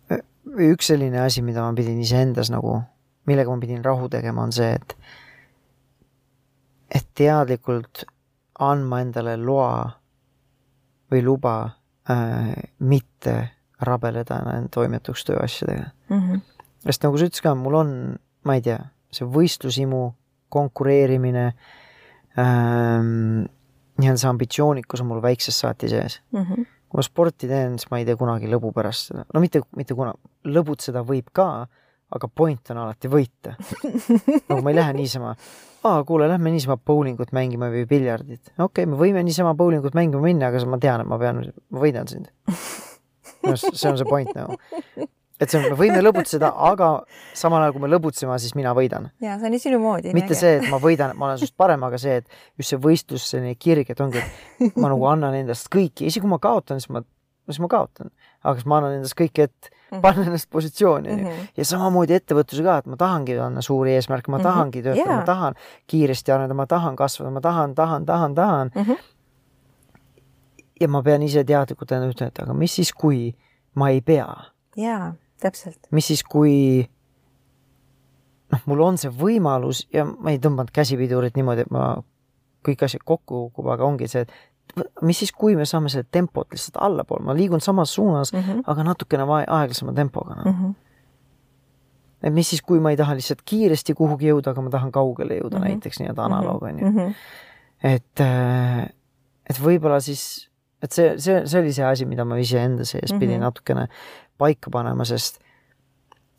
[0.09, 2.77] või üks selline asi, mida ma pidin iseendas nagu,
[3.29, 4.97] millega ma pidin rahu tegema, on see, et
[6.93, 8.03] et teadlikult
[8.61, 9.87] andma endale loa
[11.09, 12.51] või luba äh,
[12.85, 13.37] mitte
[13.81, 14.37] rabeleda
[14.71, 16.19] toimetuks tööasjadega mm.
[16.19, 16.41] -hmm.
[16.83, 17.93] Sest nagu sa ütlesid ka, mul on,
[18.47, 18.79] ma ei tea,
[19.13, 20.03] see võistlushimu,
[20.53, 21.47] konkureerimine
[22.39, 23.45] ähm,,
[23.99, 26.43] nii-öelda see ambitsioonikus on mul väiksest saati sees mm.
[26.43, 26.67] -hmm.
[26.89, 29.97] kui ma sporti teen, siis ma ei tee kunagi lõbu pärast seda, no mitte, mitte
[29.97, 30.13] kuna,
[30.45, 31.65] lõbutseda võib ka,
[32.13, 33.55] aga point on alati võita
[34.49, 35.35] nagu ma ei lähe niisama,
[35.83, 38.53] aa, kuule, lähme niisama bowlingut mängima või piljardit.
[38.57, 41.85] okei okay,, me võime niisama bowlingut mängima minna, aga ma tean, et ma pean, ma
[41.85, 42.29] võidan sind
[43.43, 44.57] no see on see point nagu.
[45.43, 46.89] Et see on, me võime lõbutseda, aga
[47.37, 49.09] samal ajal, kui me lõbutseme, siis mina võidan.
[49.23, 50.13] ja see on ju sinu moodi.
[50.15, 52.27] mitte see, et ma võidan, ma olen sinust parem, aga see, et
[52.61, 54.23] just see võistlus, selline kirg, et ongi,
[54.63, 57.03] et ma nagu annan endast kõiki, isegi kui ma kaotan, siis ma,
[57.49, 58.11] siis ma kaotan.
[58.43, 60.01] aga siis ma annan endast kõik, et mhm.
[60.03, 61.23] panna ennast positsiooni mm.
[61.23, 61.47] -hmm.
[61.57, 64.49] ja samamoodi ettevõtluse ka, et ma tahangi anda suuri eesmärke, ma mm -hmm.
[64.49, 65.55] tahangi töötada yeah., ma tahan
[65.87, 68.81] kiiresti areneda, ma tahan kasvada, ma tahan, tahan, tahan, tahan mm.
[68.81, 68.97] -hmm.
[70.81, 73.35] ja ma pean ise teadlikult endale ütlema, et aga mis siis, kui
[73.75, 74.27] ma ei pea.
[74.75, 75.13] jaa,
[75.43, 75.91] täpselt.
[75.91, 76.55] mis siis, kui
[78.53, 81.95] noh, mul on see võimalus ja ma ei tõmmanud käsipidurit niimoodi, et ma
[82.63, 86.47] kõik asjad kokku kukub, aga ongi see, et mis siis, kui me saame selle tempot
[86.53, 88.63] lihtsalt allapoole, ma liigun samas suunas mm, -hmm.
[88.71, 90.51] aga natukene aeglasema tempoga no.
[90.51, 90.57] mm.
[90.57, 90.73] -hmm.
[92.23, 95.37] et mis siis, kui ma ei taha lihtsalt kiiresti kuhugi jõuda, aga ma tahan kaugele
[95.41, 95.67] jõuda mm -hmm.
[95.67, 96.89] näiteks nii-öelda analoog on ju.
[96.89, 97.11] Mhm.
[97.83, 98.83] et, äh,
[99.49, 100.49] et võib-olla siis
[100.83, 103.19] et see, see, see oli see asi, mida ma iseenda sees mm -hmm.
[103.19, 103.87] pidin natukene
[104.37, 105.39] paika panema, sest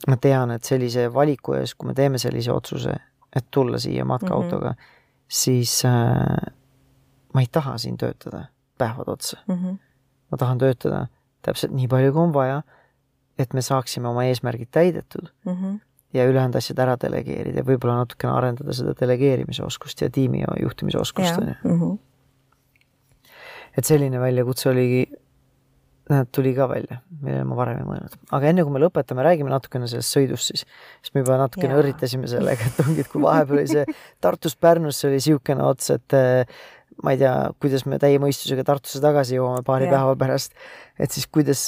[0.08, 2.94] ma tean, et sellise valiku ees, kui me teeme sellise otsuse,
[3.34, 5.24] et tulla siia matkaautoga mm, -hmm.
[5.28, 6.52] siis äh,
[7.34, 8.44] ma ei taha siin töötada
[8.78, 9.54] päevad otsa mm.
[9.54, 9.76] -hmm.
[10.30, 11.06] ma tahan töötada
[11.42, 12.62] täpselt nii palju, kui on vaja,
[13.38, 15.52] et me saaksime oma eesmärgid täidetud mm.
[15.52, 15.80] -hmm
[16.14, 20.98] ja ülejäänud asjad ära delegeerida ja võib-olla natukene arendada seda delegeerimise oskust ja tiimi juhtimise
[20.98, 21.54] oskust, on ju.
[21.76, 21.94] Mhm
[23.78, 25.04] et selline väljakutse oligi,
[26.32, 28.16] tuli ka välja, millele ma varem ei mõelnud.
[28.36, 30.64] aga enne kui me lõpetame, räägime natukene sellest sõidust siis,
[31.00, 33.84] sest me juba natukene õrritasime sellega, et ongi, et kui vahepeal oli see
[34.24, 36.58] Tartust Pärnusse oli niisugune ots, et eh,
[37.02, 37.32] ma ei tea,
[37.62, 39.96] kuidas me täie mõistusega Tartusse tagasi jõuame paari ja.
[39.96, 40.52] päeva pärast,
[41.00, 41.64] et siis kuidas,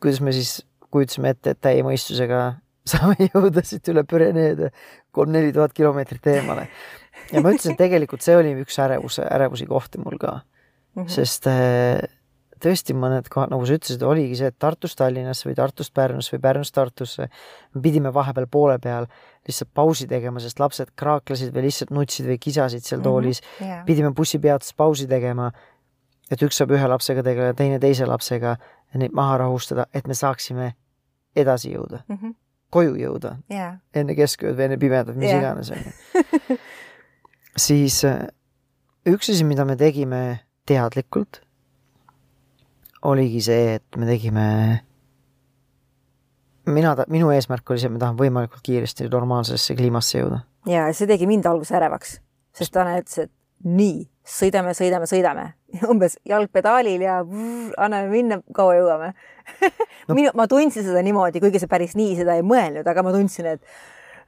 [0.00, 0.56] kuidas me siis
[0.88, 2.42] kujutasime ette, et täie mõistusega
[2.88, 4.72] saame jõuda siit üle Püreneede
[5.14, 6.68] kolm-neli tuhat kilomeetrit eemale
[7.32, 11.02] ja ma ütlesin, et tegelikult see oli üks ärevuse, ärevusi kohti mul ka mm.
[11.02, 11.10] -hmm.
[11.12, 12.00] sest äh,
[12.62, 16.42] tõesti mõned kohad, nagu sa ütlesid, oligi see, et Tartust Tallinnasse või Tartust Pärnusse või
[16.44, 17.28] Pärnust Tartusse
[17.74, 19.08] me pidime vahepeal poole peal
[19.48, 23.48] lihtsalt pausi tegema, sest lapsed kraaklesid või lihtsalt nutsid või kisasid seal toolis mm.
[23.48, 23.68] -hmm.
[23.68, 23.84] Yeah.
[23.86, 25.50] pidime bussipeatuses pausi tegema,
[26.30, 30.14] et üks saab ühe lapsega tegeleda, teine teise lapsega ja neid maha rahustada, et me
[30.14, 30.72] saaksime
[31.36, 32.34] edasi jõuda mm, -hmm.
[32.70, 33.78] koju jõuda yeah.
[33.94, 35.40] enne keskööd või enne pimedat, mis yeah.
[35.40, 36.58] iganes onju
[37.68, 38.26] siis äh,
[39.06, 41.40] üks asi, mida me tegime teadlikult,
[43.06, 44.46] oligi see, et me tegime
[46.72, 50.42] mina, minu eesmärk oli see, et ma tahan võimalikult kiiresti normaalsesse kliimasse jõuda.
[50.68, 52.18] ja see tegi mind alguses ärevaks,
[52.56, 53.32] sest Tanel ütles, et
[53.68, 55.46] nii, sõidame, sõidame, sõidame,
[55.92, 59.12] umbes jalg pedaalil ja vrr, anname minna, kaua jõuame
[60.08, 60.16] no.
[60.16, 63.54] minu, ma tundsin seda niimoodi, kuigi see päris nii seda ei mõelnud, aga ma tundsin,
[63.56, 63.62] et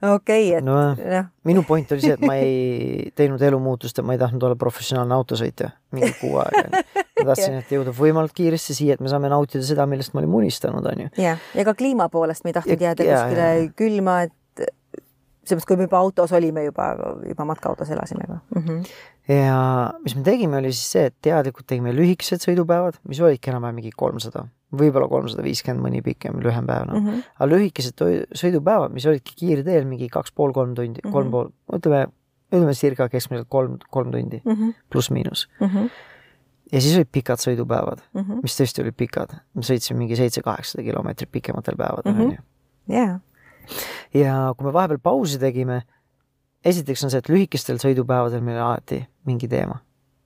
[0.01, 0.77] okei okay,, et no.,
[1.47, 5.15] minu point oli see, et ma ei teinud elumuutust ja ma ei tahtnud olla professionaalne
[5.15, 6.83] autosõitja mingi kuu aega.
[7.21, 10.39] ma tahtsin, et jõuda võimalikult kiiresti siia, et me saame nautida seda, millest me olime
[10.41, 11.11] unistanud, onju.
[11.21, 13.73] ja, ja ka kliima poolest me ei tahtnud jääda ja, kuskile ja, ja.
[13.77, 14.37] külma, et
[15.41, 16.87] selles mõttes, kui me juba autos olime, juba,
[17.27, 18.63] juba matkaautos elasime juba mm.
[18.65, 18.95] -hmm.
[19.35, 19.59] ja
[20.03, 23.93] mis me tegime, oli siis see, et teadlikult tegime lühikesed sõidupäevad, mis olidki enam-vähem mingi
[23.97, 27.25] kolmsada võib-olla kolmsada viiskümmend, mõni pikem, lühem päev, noh mm -hmm..
[27.37, 28.03] aga lühikesed
[28.39, 31.13] sõidupäevad, mis olidki kiirteel mingi kaks pool, kolm tundi mm, -hmm.
[31.13, 32.05] kolm pool, ütleme,
[32.51, 34.73] ütleme circa keskmiselt kolm, kolm tundi mm -hmm.
[34.89, 35.67] pluss-miinus mm.
[35.67, 35.89] -hmm.
[36.71, 38.41] ja siis olid pikad sõidupäevad mm, -hmm.
[38.41, 42.21] mis tõesti olid pikad, me sõitsime mingi seitse-kaheksasada kilomeetrit pikematel päevadel, mhm.
[42.21, 42.37] onju.
[42.87, 43.19] jaa.
[44.13, 45.81] ja kui me vahepeal pausi tegime,
[46.65, 49.81] esiteks on see, et lühikestel sõidupäevadel meil alati mingi teema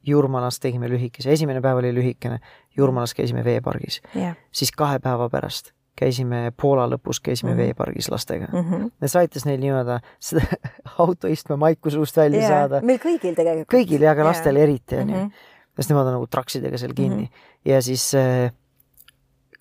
[0.05, 2.37] Jurmalas tegime lühikese, esimene päev oli lühikene,
[2.77, 4.35] Jurmalas käisime veepargis yeah..
[4.51, 7.63] siis kahe päeva pärast käisime Poola lõpus, käisime mm -hmm.
[7.63, 8.71] veepargis lastega mm.
[8.71, 9.07] -hmm.
[9.07, 10.43] see aitas neil nii-öelda seda
[11.05, 12.51] autoistme maiku suust välja yeah.
[12.51, 12.81] saada.
[12.81, 13.71] meil kõigil tegelikult.
[13.79, 14.69] kõigil ja ka lastel yeah.
[14.69, 15.31] eriti onju mm -hmm..
[15.79, 17.71] sest nemad on nagu traksidega seal kinni mm -hmm.
[17.71, 18.51] ja siis äh,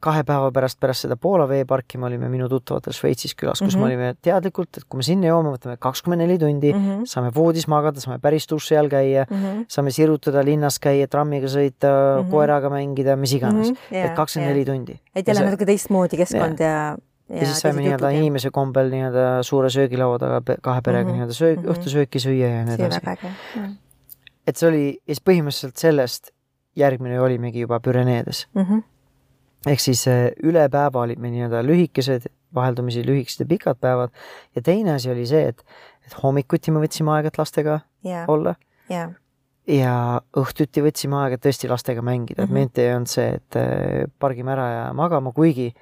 [0.05, 3.81] kahe päeva pärast, pärast seda Poola veeparki me olime minu tuttavatel Šveitsis külas, kus mm
[3.81, 3.85] -hmm.
[3.85, 7.07] me olime teadlikult, et kui me sinna jõuame, võtame kakskümmend neli tundi mm, -hmm.
[7.09, 9.65] saame voodis magada, saame päris duši all käia mm, -hmm.
[9.69, 12.31] saame sirutada linnas käia, trammiga sõita mm, -hmm.
[12.31, 13.75] koeraga mängida, mis iganes mm.
[13.75, 13.95] -hmm.
[13.95, 15.01] Yeah, et kakskümmend neli tundi.
[15.15, 16.97] et jälle natuke teistmoodi keskkond ja, ja
[17.29, 21.13] ja, ja siis saime nii-öelda inimese kombel nii-öelda suure söögilaua taga kahe perega mm -hmm.
[21.13, 21.73] nii-öelda söök mm, -hmm.
[21.73, 23.01] õhtusööki süüa ja nii edasi.
[24.47, 26.31] et see oli, ja siis põhimõtteliselt sellest
[26.77, 28.63] järgmine olimegi juba Püreneedes mm.
[28.63, 28.94] -hmm
[29.71, 34.13] ehk siis eh, üle päeva olid meil nii-öelda lühikesed, vaheldumisi lühikesed ja pikad päevad
[34.57, 35.65] ja teine asi oli see, et,
[36.07, 38.29] et hommikuti me võtsime aega, et lastega yeah.
[38.31, 38.55] olla
[38.91, 39.15] yeah.
[39.71, 39.97] ja
[40.37, 42.53] õhtuti võtsime aega, tõesti lastega mängida mm, -hmm.
[42.53, 45.73] et mente ei olnud see, et eh, pargime ära ja magama, kuigi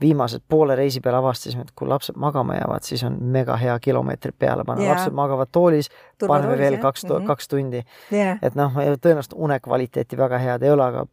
[0.00, 4.34] viimased poole reisi peal avastasime, et kui lapsed magama jäävad, siis on mega hea kilomeetrid
[4.38, 5.88] peale panna yeah., lapsed magavad toolis,
[6.26, 7.26] paneme veel kaks mm, -hmm.
[7.30, 8.38] kaks tundi yeah..
[8.42, 11.06] et noh, tõenäoliselt unekvaliteeti väga head ei ole, aga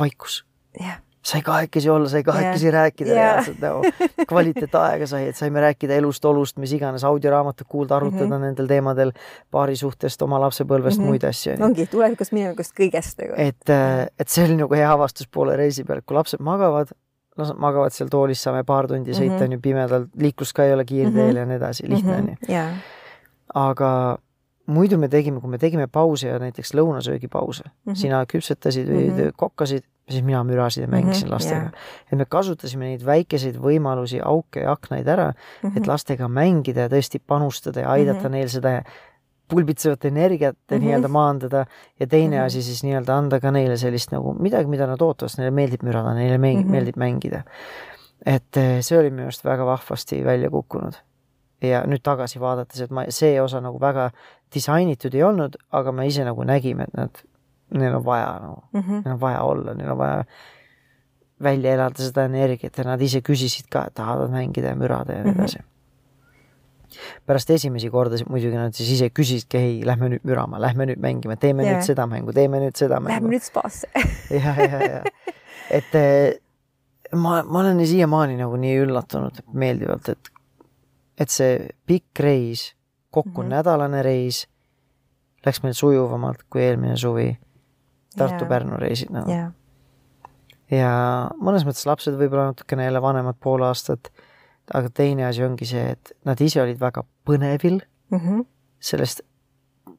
[0.00, 0.46] vaikus
[0.80, 2.74] yeah sai kahekesi olla, sai kahekesi yeah.
[2.74, 3.22] rääkida yeah.
[3.22, 3.82] reaalselt nagu
[4.28, 8.48] kvaliteetaega sai, et saime rääkida elust, olust, mis iganes, audioraamatut kuulda, arutada mm -hmm.
[8.48, 9.12] nendel teemadel,
[9.50, 11.08] paarisuhtest, oma lapsepõlvest mm, -hmm.
[11.08, 11.56] muid asju.
[11.60, 13.34] ongi tulevikust, minevikust, kõigest nagu.
[13.36, 16.92] et, äh, et see oli nagu hea avastus poole reisi peal, kui lapsed magavad,
[17.36, 19.44] las nad magavad seal toolis, saame paar tundi sõita mm, -hmm.
[19.44, 21.38] on ju pimedal, liiklus ka ei ole kiirteel mm -hmm.
[21.38, 22.52] ja nii edasi, lihtne on mm -hmm.
[22.52, 22.76] ju.
[23.54, 24.18] aga
[24.66, 27.94] muidu me tegime, kui me tegime pause ja näiteks lõunasöögipause mm, -hmm.
[27.94, 29.32] sina küpsetasid või mm -hmm.
[29.36, 31.72] kokkasid siis mina mürasin ja mängisin mm -hmm, lastega yeah..
[32.12, 35.76] et me kasutasime neid väikeseid võimalusi, auke ja aknaid ära mm, -hmm.
[35.76, 35.88] et mhm.
[35.88, 38.30] lastega mängida ja tõesti panustada ja aidata mm -hmm.
[38.30, 38.82] neil seda
[39.48, 40.80] pulbitsevat energiat mm -hmm.
[40.80, 41.66] nii-öelda maandada
[42.00, 42.46] ja teine mm -hmm.
[42.46, 45.82] asi siis nii-öelda anda ka neile sellist nagu midagi, mida nad ootavad, sest neile meeldib
[45.82, 46.72] mürada, neile meeldib, mm -hmm.
[46.72, 47.42] meeldib mängida.
[48.26, 50.94] et eh, see oli minu arust väga vahvasti välja kukkunud.
[51.62, 54.10] ja nüüd tagasi vaadates, et ma, see osa nagu väga
[54.54, 57.10] disainitud ei olnud, aga me ise nagu nägime, et nad
[57.72, 59.04] neil on vaja nagu no, mm, -hmm.
[59.04, 60.24] neil on vaja olla, neil on vaja
[61.42, 65.24] välja elada seda energiat ja nad ise küsisid ka, et tahavad mängida ja mürada ja
[65.24, 65.40] nii mhm.
[65.40, 65.64] edasi mm.
[65.64, 67.24] -hmm.
[67.26, 71.36] pärast esimesi kordasid muidugi nad siis ise küsisidki, ei, lähme nüüd mürama, lähme nüüd mängima,
[71.36, 71.76] teeme yeah.
[71.76, 73.14] nüüd seda mängu, teeme nüüd seda mängu.
[73.14, 73.88] Lähme nüüd spaasse
[74.30, 75.02] ja, ja, ja,
[75.70, 76.38] et eh,
[77.12, 80.30] ma, ma olen siiamaani nagu nii üllatunud meeldivalt, et,
[81.18, 82.74] et see pikk reis,
[83.10, 83.54] kokku mm -hmm.
[83.58, 84.46] nädalane reis,
[85.46, 87.34] läks meil sujuvamalt kui eelmine suvi
[88.18, 89.52] Tartu-Pärnu reisid nagu yeah..
[90.70, 90.94] ja
[91.40, 94.10] mõnes mõttes lapsed võib-olla natukene jälle vanemad pool aastat,
[94.74, 98.44] aga teine asi ongi see, et nad ise olid väga põnevil mm -hmm.
[98.80, 99.24] sellest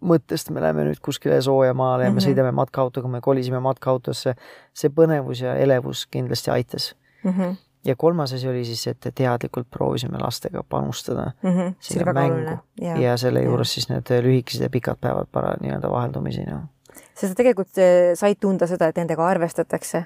[0.05, 2.25] mõttest, me läheme nüüd kuskile soojamaale ja mm -hmm.
[2.25, 4.35] me sõidame matkaautoga, me kolisime matkaautosse.
[4.73, 7.31] see põnevus ja elevus kindlasti aitas mm.
[7.31, 7.55] -hmm.
[7.85, 11.73] ja kolmas asi oli siis, et teadlikult proovisime lastega panustada mm -hmm.
[11.79, 13.73] sinna mängu ja, ja selle juures ja.
[13.73, 16.74] siis need lühikesed ja pikad päevad para nii-öelda vaheldumisi noh
[17.15, 20.05] sest tegelikult eh, said tunda seda, et nendega arvestatakse.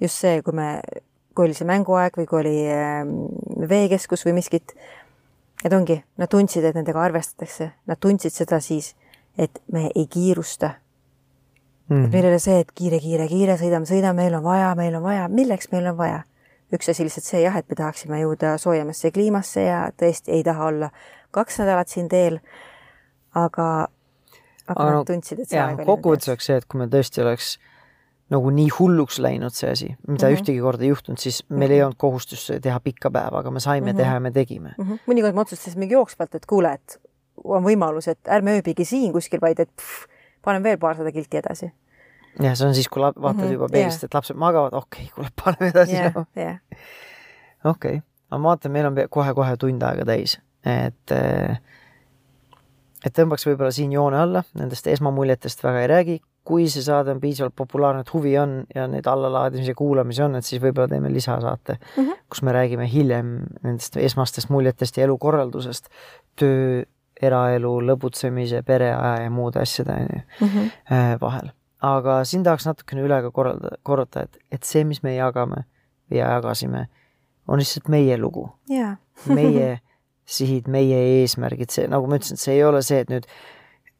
[0.00, 0.80] just see, kui me,
[1.34, 3.16] kui oli see mänguaeg või kui oli ehm,
[3.68, 4.74] veekeskus või miskit.
[5.64, 8.94] et ongi, nad tundsid, et nendega arvestatakse, nad tundsid seda siis,
[9.38, 10.74] et me ei kiirusta
[11.88, 12.04] mm..
[12.04, 14.98] et meil ei ole see, et kiire, kiire, kiire, sõidame, sõidame, meil on vaja, meil
[14.98, 16.22] on vaja, milleks meil on vaja?
[16.74, 20.70] üks asi lihtsalt see jah, et me tahaksime jõuda soojemasse kliimasse ja tõesti ei taha
[20.72, 20.88] olla
[21.34, 22.40] kaks nädalat siin teel.
[23.34, 23.88] aga
[24.68, 27.54] aga, nad tundsid, et see aeg oli kokkuvõttes oleks see, et kui me tõesti oleks
[28.32, 30.18] nagu nii hulluks läinud see asi, mida mm.
[30.18, 30.38] -hmm.
[30.38, 33.92] ühtegi korda ei juhtunud, siis meil ei olnud kohustust teha pikka päeva, aga me saime
[33.92, 33.92] mm.
[33.92, 34.02] -hmm.
[34.02, 34.74] teha ja me tegime.
[34.78, 34.84] mm.
[34.84, 34.98] -hmm.
[35.10, 37.00] mõnikord me otsustasime jooksvalt, et kuule, et
[37.44, 40.06] on võimalus, et ärme ööbigi siin kuskil, vaid et pff,
[40.42, 41.72] panen veel paarsada kilti edasi.
[42.42, 43.52] ja see on siis, kui vaatad mm -hmm.
[43.52, 44.08] juba peeglist jah.
[44.08, 46.58] et lapsed magavad, okei okay,, kuule, paneme edasi jah yeah., jah.
[47.64, 48.00] okei okay.,
[48.30, 51.60] aga ma vaatan, meil on kohe-kohe tund aega täis, et eh,
[53.04, 57.20] et tõmbaks võib-olla siin joone alla, nendest esmamuljetest väga ei räägi, kui see saade on
[57.20, 61.12] piisavalt populaarne, et huvi on ja neid allalaadimise ja kuulamisi on, et siis võib-olla teeme
[61.12, 62.02] lisasaate mm.
[62.02, 62.24] -hmm.
[62.28, 65.88] kus me räägime hiljem nendest esmastest muljetest ja elukorraldusest,
[66.36, 66.82] töö,
[67.22, 70.66] eraelu, lõbutsemise, pereaja ja muude asjade on ju Mhm.
[70.92, 71.52] äh, vahel.
[71.80, 75.64] aga siin tahaks natukene üle ka korralda, korrata, et, et see, mis me jagame
[76.10, 76.88] ja jagasime,
[77.48, 78.96] on lihtsalt meie lugu, jaa.
[79.28, 79.80] meie
[80.26, 83.26] sihid, meie eesmärgid, see, nagu ma ütlesin, see ei ole see, et nüüd,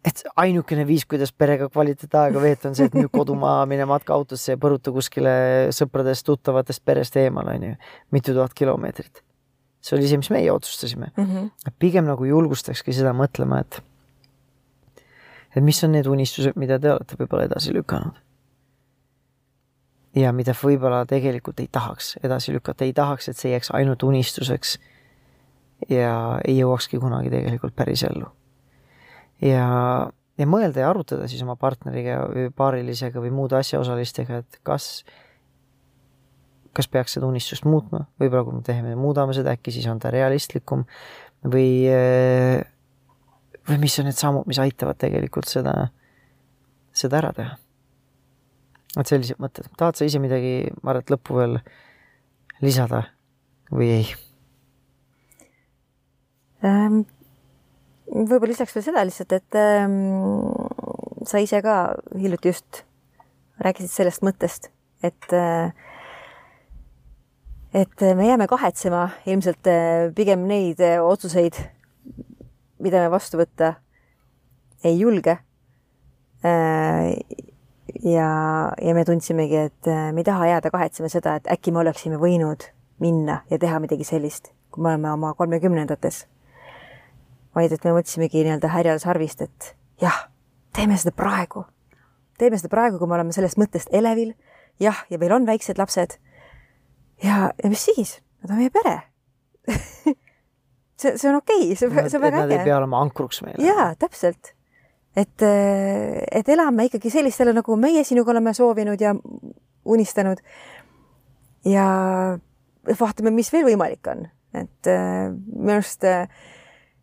[0.05, 4.53] et ainukene viis, kuidas perega kvaliteetaega veeta, on see, et müü kodu maha, mine matkaautosse
[4.55, 5.35] ja põruta kuskile
[5.77, 7.77] sõpradest, tuttavatest, perest eemal, on ju,
[8.13, 9.23] mitu tuhat kilomeetrit.
[9.85, 11.47] see oli see, mis meie otsustasime Mhm.
[11.79, 13.83] pigem nagu julgustakski seda mõtlema, et
[15.57, 18.15] et mis on need unistused, mida te olete võib-olla edasi lükanud.
[20.17, 24.79] ja mida võib-olla tegelikult ei tahaks edasi lükata, ei tahaks, et see jääks ainult unistuseks
[25.91, 26.15] ja
[26.45, 28.29] ei jõuakski kunagi tegelikult päris ellu.
[29.43, 29.67] ja,
[30.39, 35.05] ja mõelda ja arutada siis oma partneriga või paarilisega või muude asjaosalistega, et kas
[36.75, 40.11] kas peaks seda unistust muutma, võib-olla kui me teeme, muudame seda, äkki siis on ta
[40.11, 40.83] realistlikum
[41.47, 41.87] või,
[43.69, 45.75] või mis on need sammud, mis aitavad tegelikult seda,
[46.95, 47.57] seda ära teha.
[48.97, 51.59] vot sellised mõtted, tahad sa ise midagi, Maret, lõppu veel
[52.63, 53.05] lisada
[53.71, 54.15] või ei?
[56.65, 57.03] Ähm,
[58.09, 59.99] võib-olla lisaks veel seda lihtsalt, et ähm,
[61.29, 62.85] sa ise ka hiljuti just
[63.65, 64.71] rääkisid sellest mõttest,
[65.05, 65.73] et äh,
[67.75, 71.59] et me jääme kahetsema ilmselt äh, pigem neid äh, otsuseid,
[72.83, 73.75] mida me vastu võtta
[74.85, 75.39] ei julge
[76.45, 77.17] äh,.
[78.05, 78.29] ja,
[78.81, 82.69] ja me tundsimegi, et me ei taha jääda kahetsema seda, et äkki me oleksime võinud
[83.03, 86.25] minna ja teha midagi sellist, kui me oleme oma kolmekümnendates
[87.55, 89.71] vaid et me mõtlesimegi nii-öelda härjal sarvist, et
[90.03, 90.27] jah,
[90.77, 91.65] teeme seda praegu.
[92.39, 94.35] teeme seda praegu, kui me oleme sellest mõttest elevil.
[94.81, 96.19] jah, ja meil on väiksed lapsed.
[97.23, 99.01] ja, ja mis siis, nad on meie pere
[100.97, 102.65] see, see on okei okay., see, see on väga Nad ei äge.
[102.69, 103.65] pea olema ankruks meile.
[103.65, 104.55] jaa, täpselt.
[105.17, 105.43] et,
[106.33, 109.15] et elame ikkagi sellistele, nagu meie sinuga oleme soovinud ja
[109.85, 110.43] unistanud.
[111.65, 111.87] ja
[113.01, 116.29] vaatame, mis veel võimalik on, et äh, minu arust äh,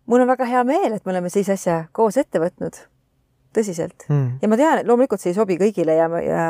[0.10, 2.80] mul on väga hea meel, et me oleme sellise asja koos ette võtnud,
[3.56, 4.39] tõsiselt mm.
[4.41, 6.47] ja ma tean, et loomulikult see ei sobi kõigile ja, ja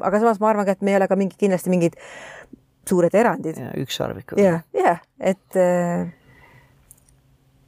[0.00, 1.98] aga samas ma arvan ka, et me ei ole ka mingi kindlasti mingid
[2.88, 3.58] suured erandid.
[3.82, 4.40] ükssarvikud.
[4.42, 6.10] ja, ja et äh,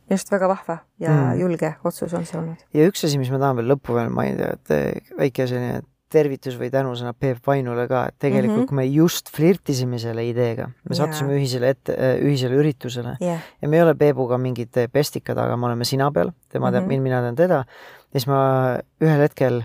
[0.05, 1.41] minu arust väga vahva ja Mm.
[1.41, 2.61] julge otsus on see olnud.
[2.75, 6.57] ja üks asi, mis ma tahan veel lõppu veel mainida, et eh, väike selline tervitus
[6.61, 8.63] või tänusõna Peep Vainule ka, et tegelikult mm.
[8.63, 8.69] -hmm.
[8.69, 13.77] kui me just flirtisime selle ideega, me sattusime ühisele ette, ühisele üritusele jah, ja me
[13.77, 16.89] ei ole Peebuga mingid eh, pestikad, aga me oleme sina peal, tema teab Mhm.
[16.89, 17.65] mind, mina tean teda.
[17.65, 19.63] ja siis ma ühel hetkel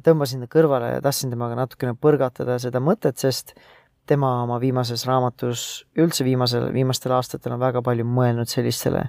[0.00, 3.54] tõmbasin ta kõrvale ja tahtsin temaga natukene põrgatada seda mõtet, sest
[4.06, 9.08] tema oma viimases raamatus, üldse viimasel, viimastel aastatel on väga palju mõelnud sellistele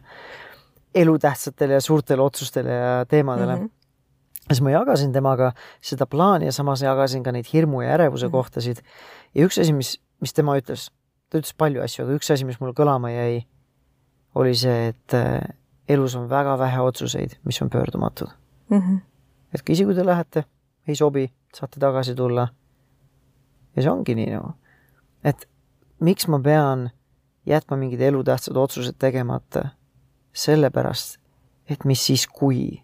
[0.94, 3.62] elutähtsatele ja suurtele otsustele ja teemadele mm.
[3.62, 3.83] -hmm.
[4.54, 5.52] Siis ma jagasin temaga
[5.84, 8.30] seda plaani ja samas jagasin ka neid hirmu ja ärevuse mm.
[8.30, 8.32] -hmm.
[8.32, 8.82] kohtasid.
[9.36, 10.90] ja üks asi, mis, mis tema ütles,
[11.30, 13.46] ta ütles palju asju, aga üks asi, mis mul kõlama jäi,
[14.36, 15.42] oli see, et äh,
[15.90, 18.30] elus on väga vähe otsuseid, mis on pöördumatud.
[18.70, 18.98] Mhm.
[19.54, 20.46] et ka isegi kui te lähete,
[20.88, 22.48] ei sobi, saate tagasi tulla.
[23.76, 24.54] ja see ongi nii nagu,
[25.24, 25.50] et
[26.00, 26.90] miks ma pean
[27.46, 29.70] jätma mingid elutähtsad otsused tegemata
[30.34, 31.20] sellepärast,
[31.70, 32.83] et mis siis, kui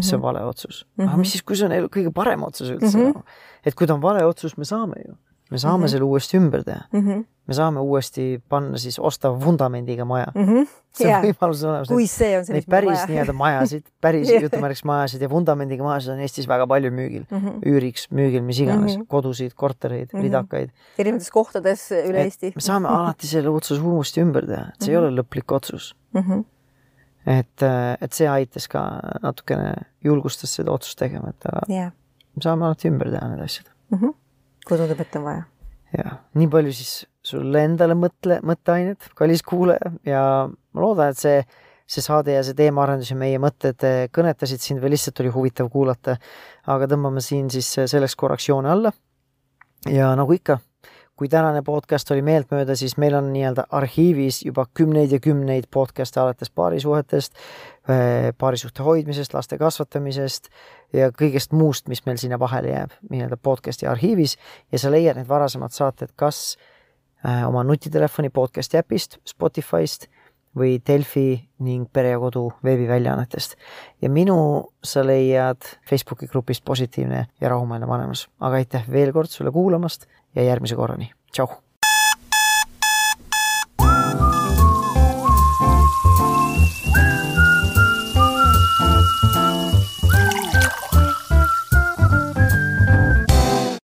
[0.00, 1.04] see on vale otsus mm.
[1.04, 1.08] -hmm.
[1.08, 3.02] aga mis siis, kui see on kõige parem otsus üldse mm?
[3.04, 3.10] Mhm.
[3.18, 3.22] -hmm.
[3.66, 5.14] et kui ta on vale otsus, me saame ju,
[5.50, 5.84] me saame mm Mhm.
[5.84, 5.90] -hmm.
[5.90, 6.84] selle uuesti ümber teha.
[6.92, 7.24] Mhm.
[7.48, 10.42] me saame uuesti panna siis osta vundamendiga maja mm.
[10.42, 10.62] Mhm.
[10.92, 11.22] see Jaa.
[11.22, 11.88] võimalus on olemas.
[11.88, 13.06] kui see on meil päris vaja.
[13.06, 14.42] nii-öelda majasid, päris Jah.
[14.42, 17.36] jutumärkides majasid ja vundamendiga majasid on Eestis väga palju müügil mm.
[17.38, 17.48] Mhm.
[17.66, 19.02] üüriks, müügil, mis iganes mm, Mhm.
[19.02, 19.06] -hmm.
[19.06, 20.18] kodusid, kortereid mm, Mhm.
[20.18, 20.22] -hmm.
[20.22, 20.70] ridakaid.
[20.98, 24.94] erinevates kohtades üle Et Eesti me saame alati selle otsuse uuesti ümber teha, et see
[24.94, 25.04] mm -hmm.
[25.04, 25.94] ei ole lõplik otsus.
[26.14, 26.20] mm.
[26.20, 26.44] -hmm.
[27.26, 28.84] Et, et see aitas ka
[29.22, 31.92] natukene, julgustas seda otsust tegema, et aga jah
[32.36, 33.66] me saame alati ümber teha need asjad.
[33.90, 34.14] mm -hmm.
[34.66, 35.42] kui tundub, et on vaja.
[35.98, 41.44] ja nii palju siis sulle endale mõtle, mõtteainet, kallis kuulaja ja ma loodan, et see
[41.86, 45.68] see saade ja see teemaarendus ja meie mõtted eh, kõnetasid sind või lihtsalt oli huvitav
[45.68, 46.16] kuulata.
[46.66, 48.92] aga tõmbame siin siis selleks korraks joone alla.
[49.90, 50.58] ja nagu ikka,
[51.22, 56.18] kui tänane podcast oli meeltmööda, siis meil on nii-öelda arhiivis juba kümneid ja kümneid podcast'e
[56.18, 57.36] alates paarisuhetest,
[57.86, 60.48] eh, paarisuhte hoidmisest, laste kasvatamisest
[60.98, 64.34] ja kõigest muust, mis meil sinna vahele jääb, nii-öelda podcast'i arhiivis
[64.72, 66.56] ja sa leiad need varasemad saated kas
[67.22, 70.08] eh, oma nutitelefoni podcast'i äpist, Spotify'st
[70.58, 73.54] või Delfi ning Pere ja Kodu veebiväljaannetest.
[74.02, 78.28] ja minu sa leiad Facebooki grupist Positiivne ja rahumeelne vanemus.
[78.40, 81.48] aga aitäh veel kord sulle kuulamast ja järgmise korrani, tšau!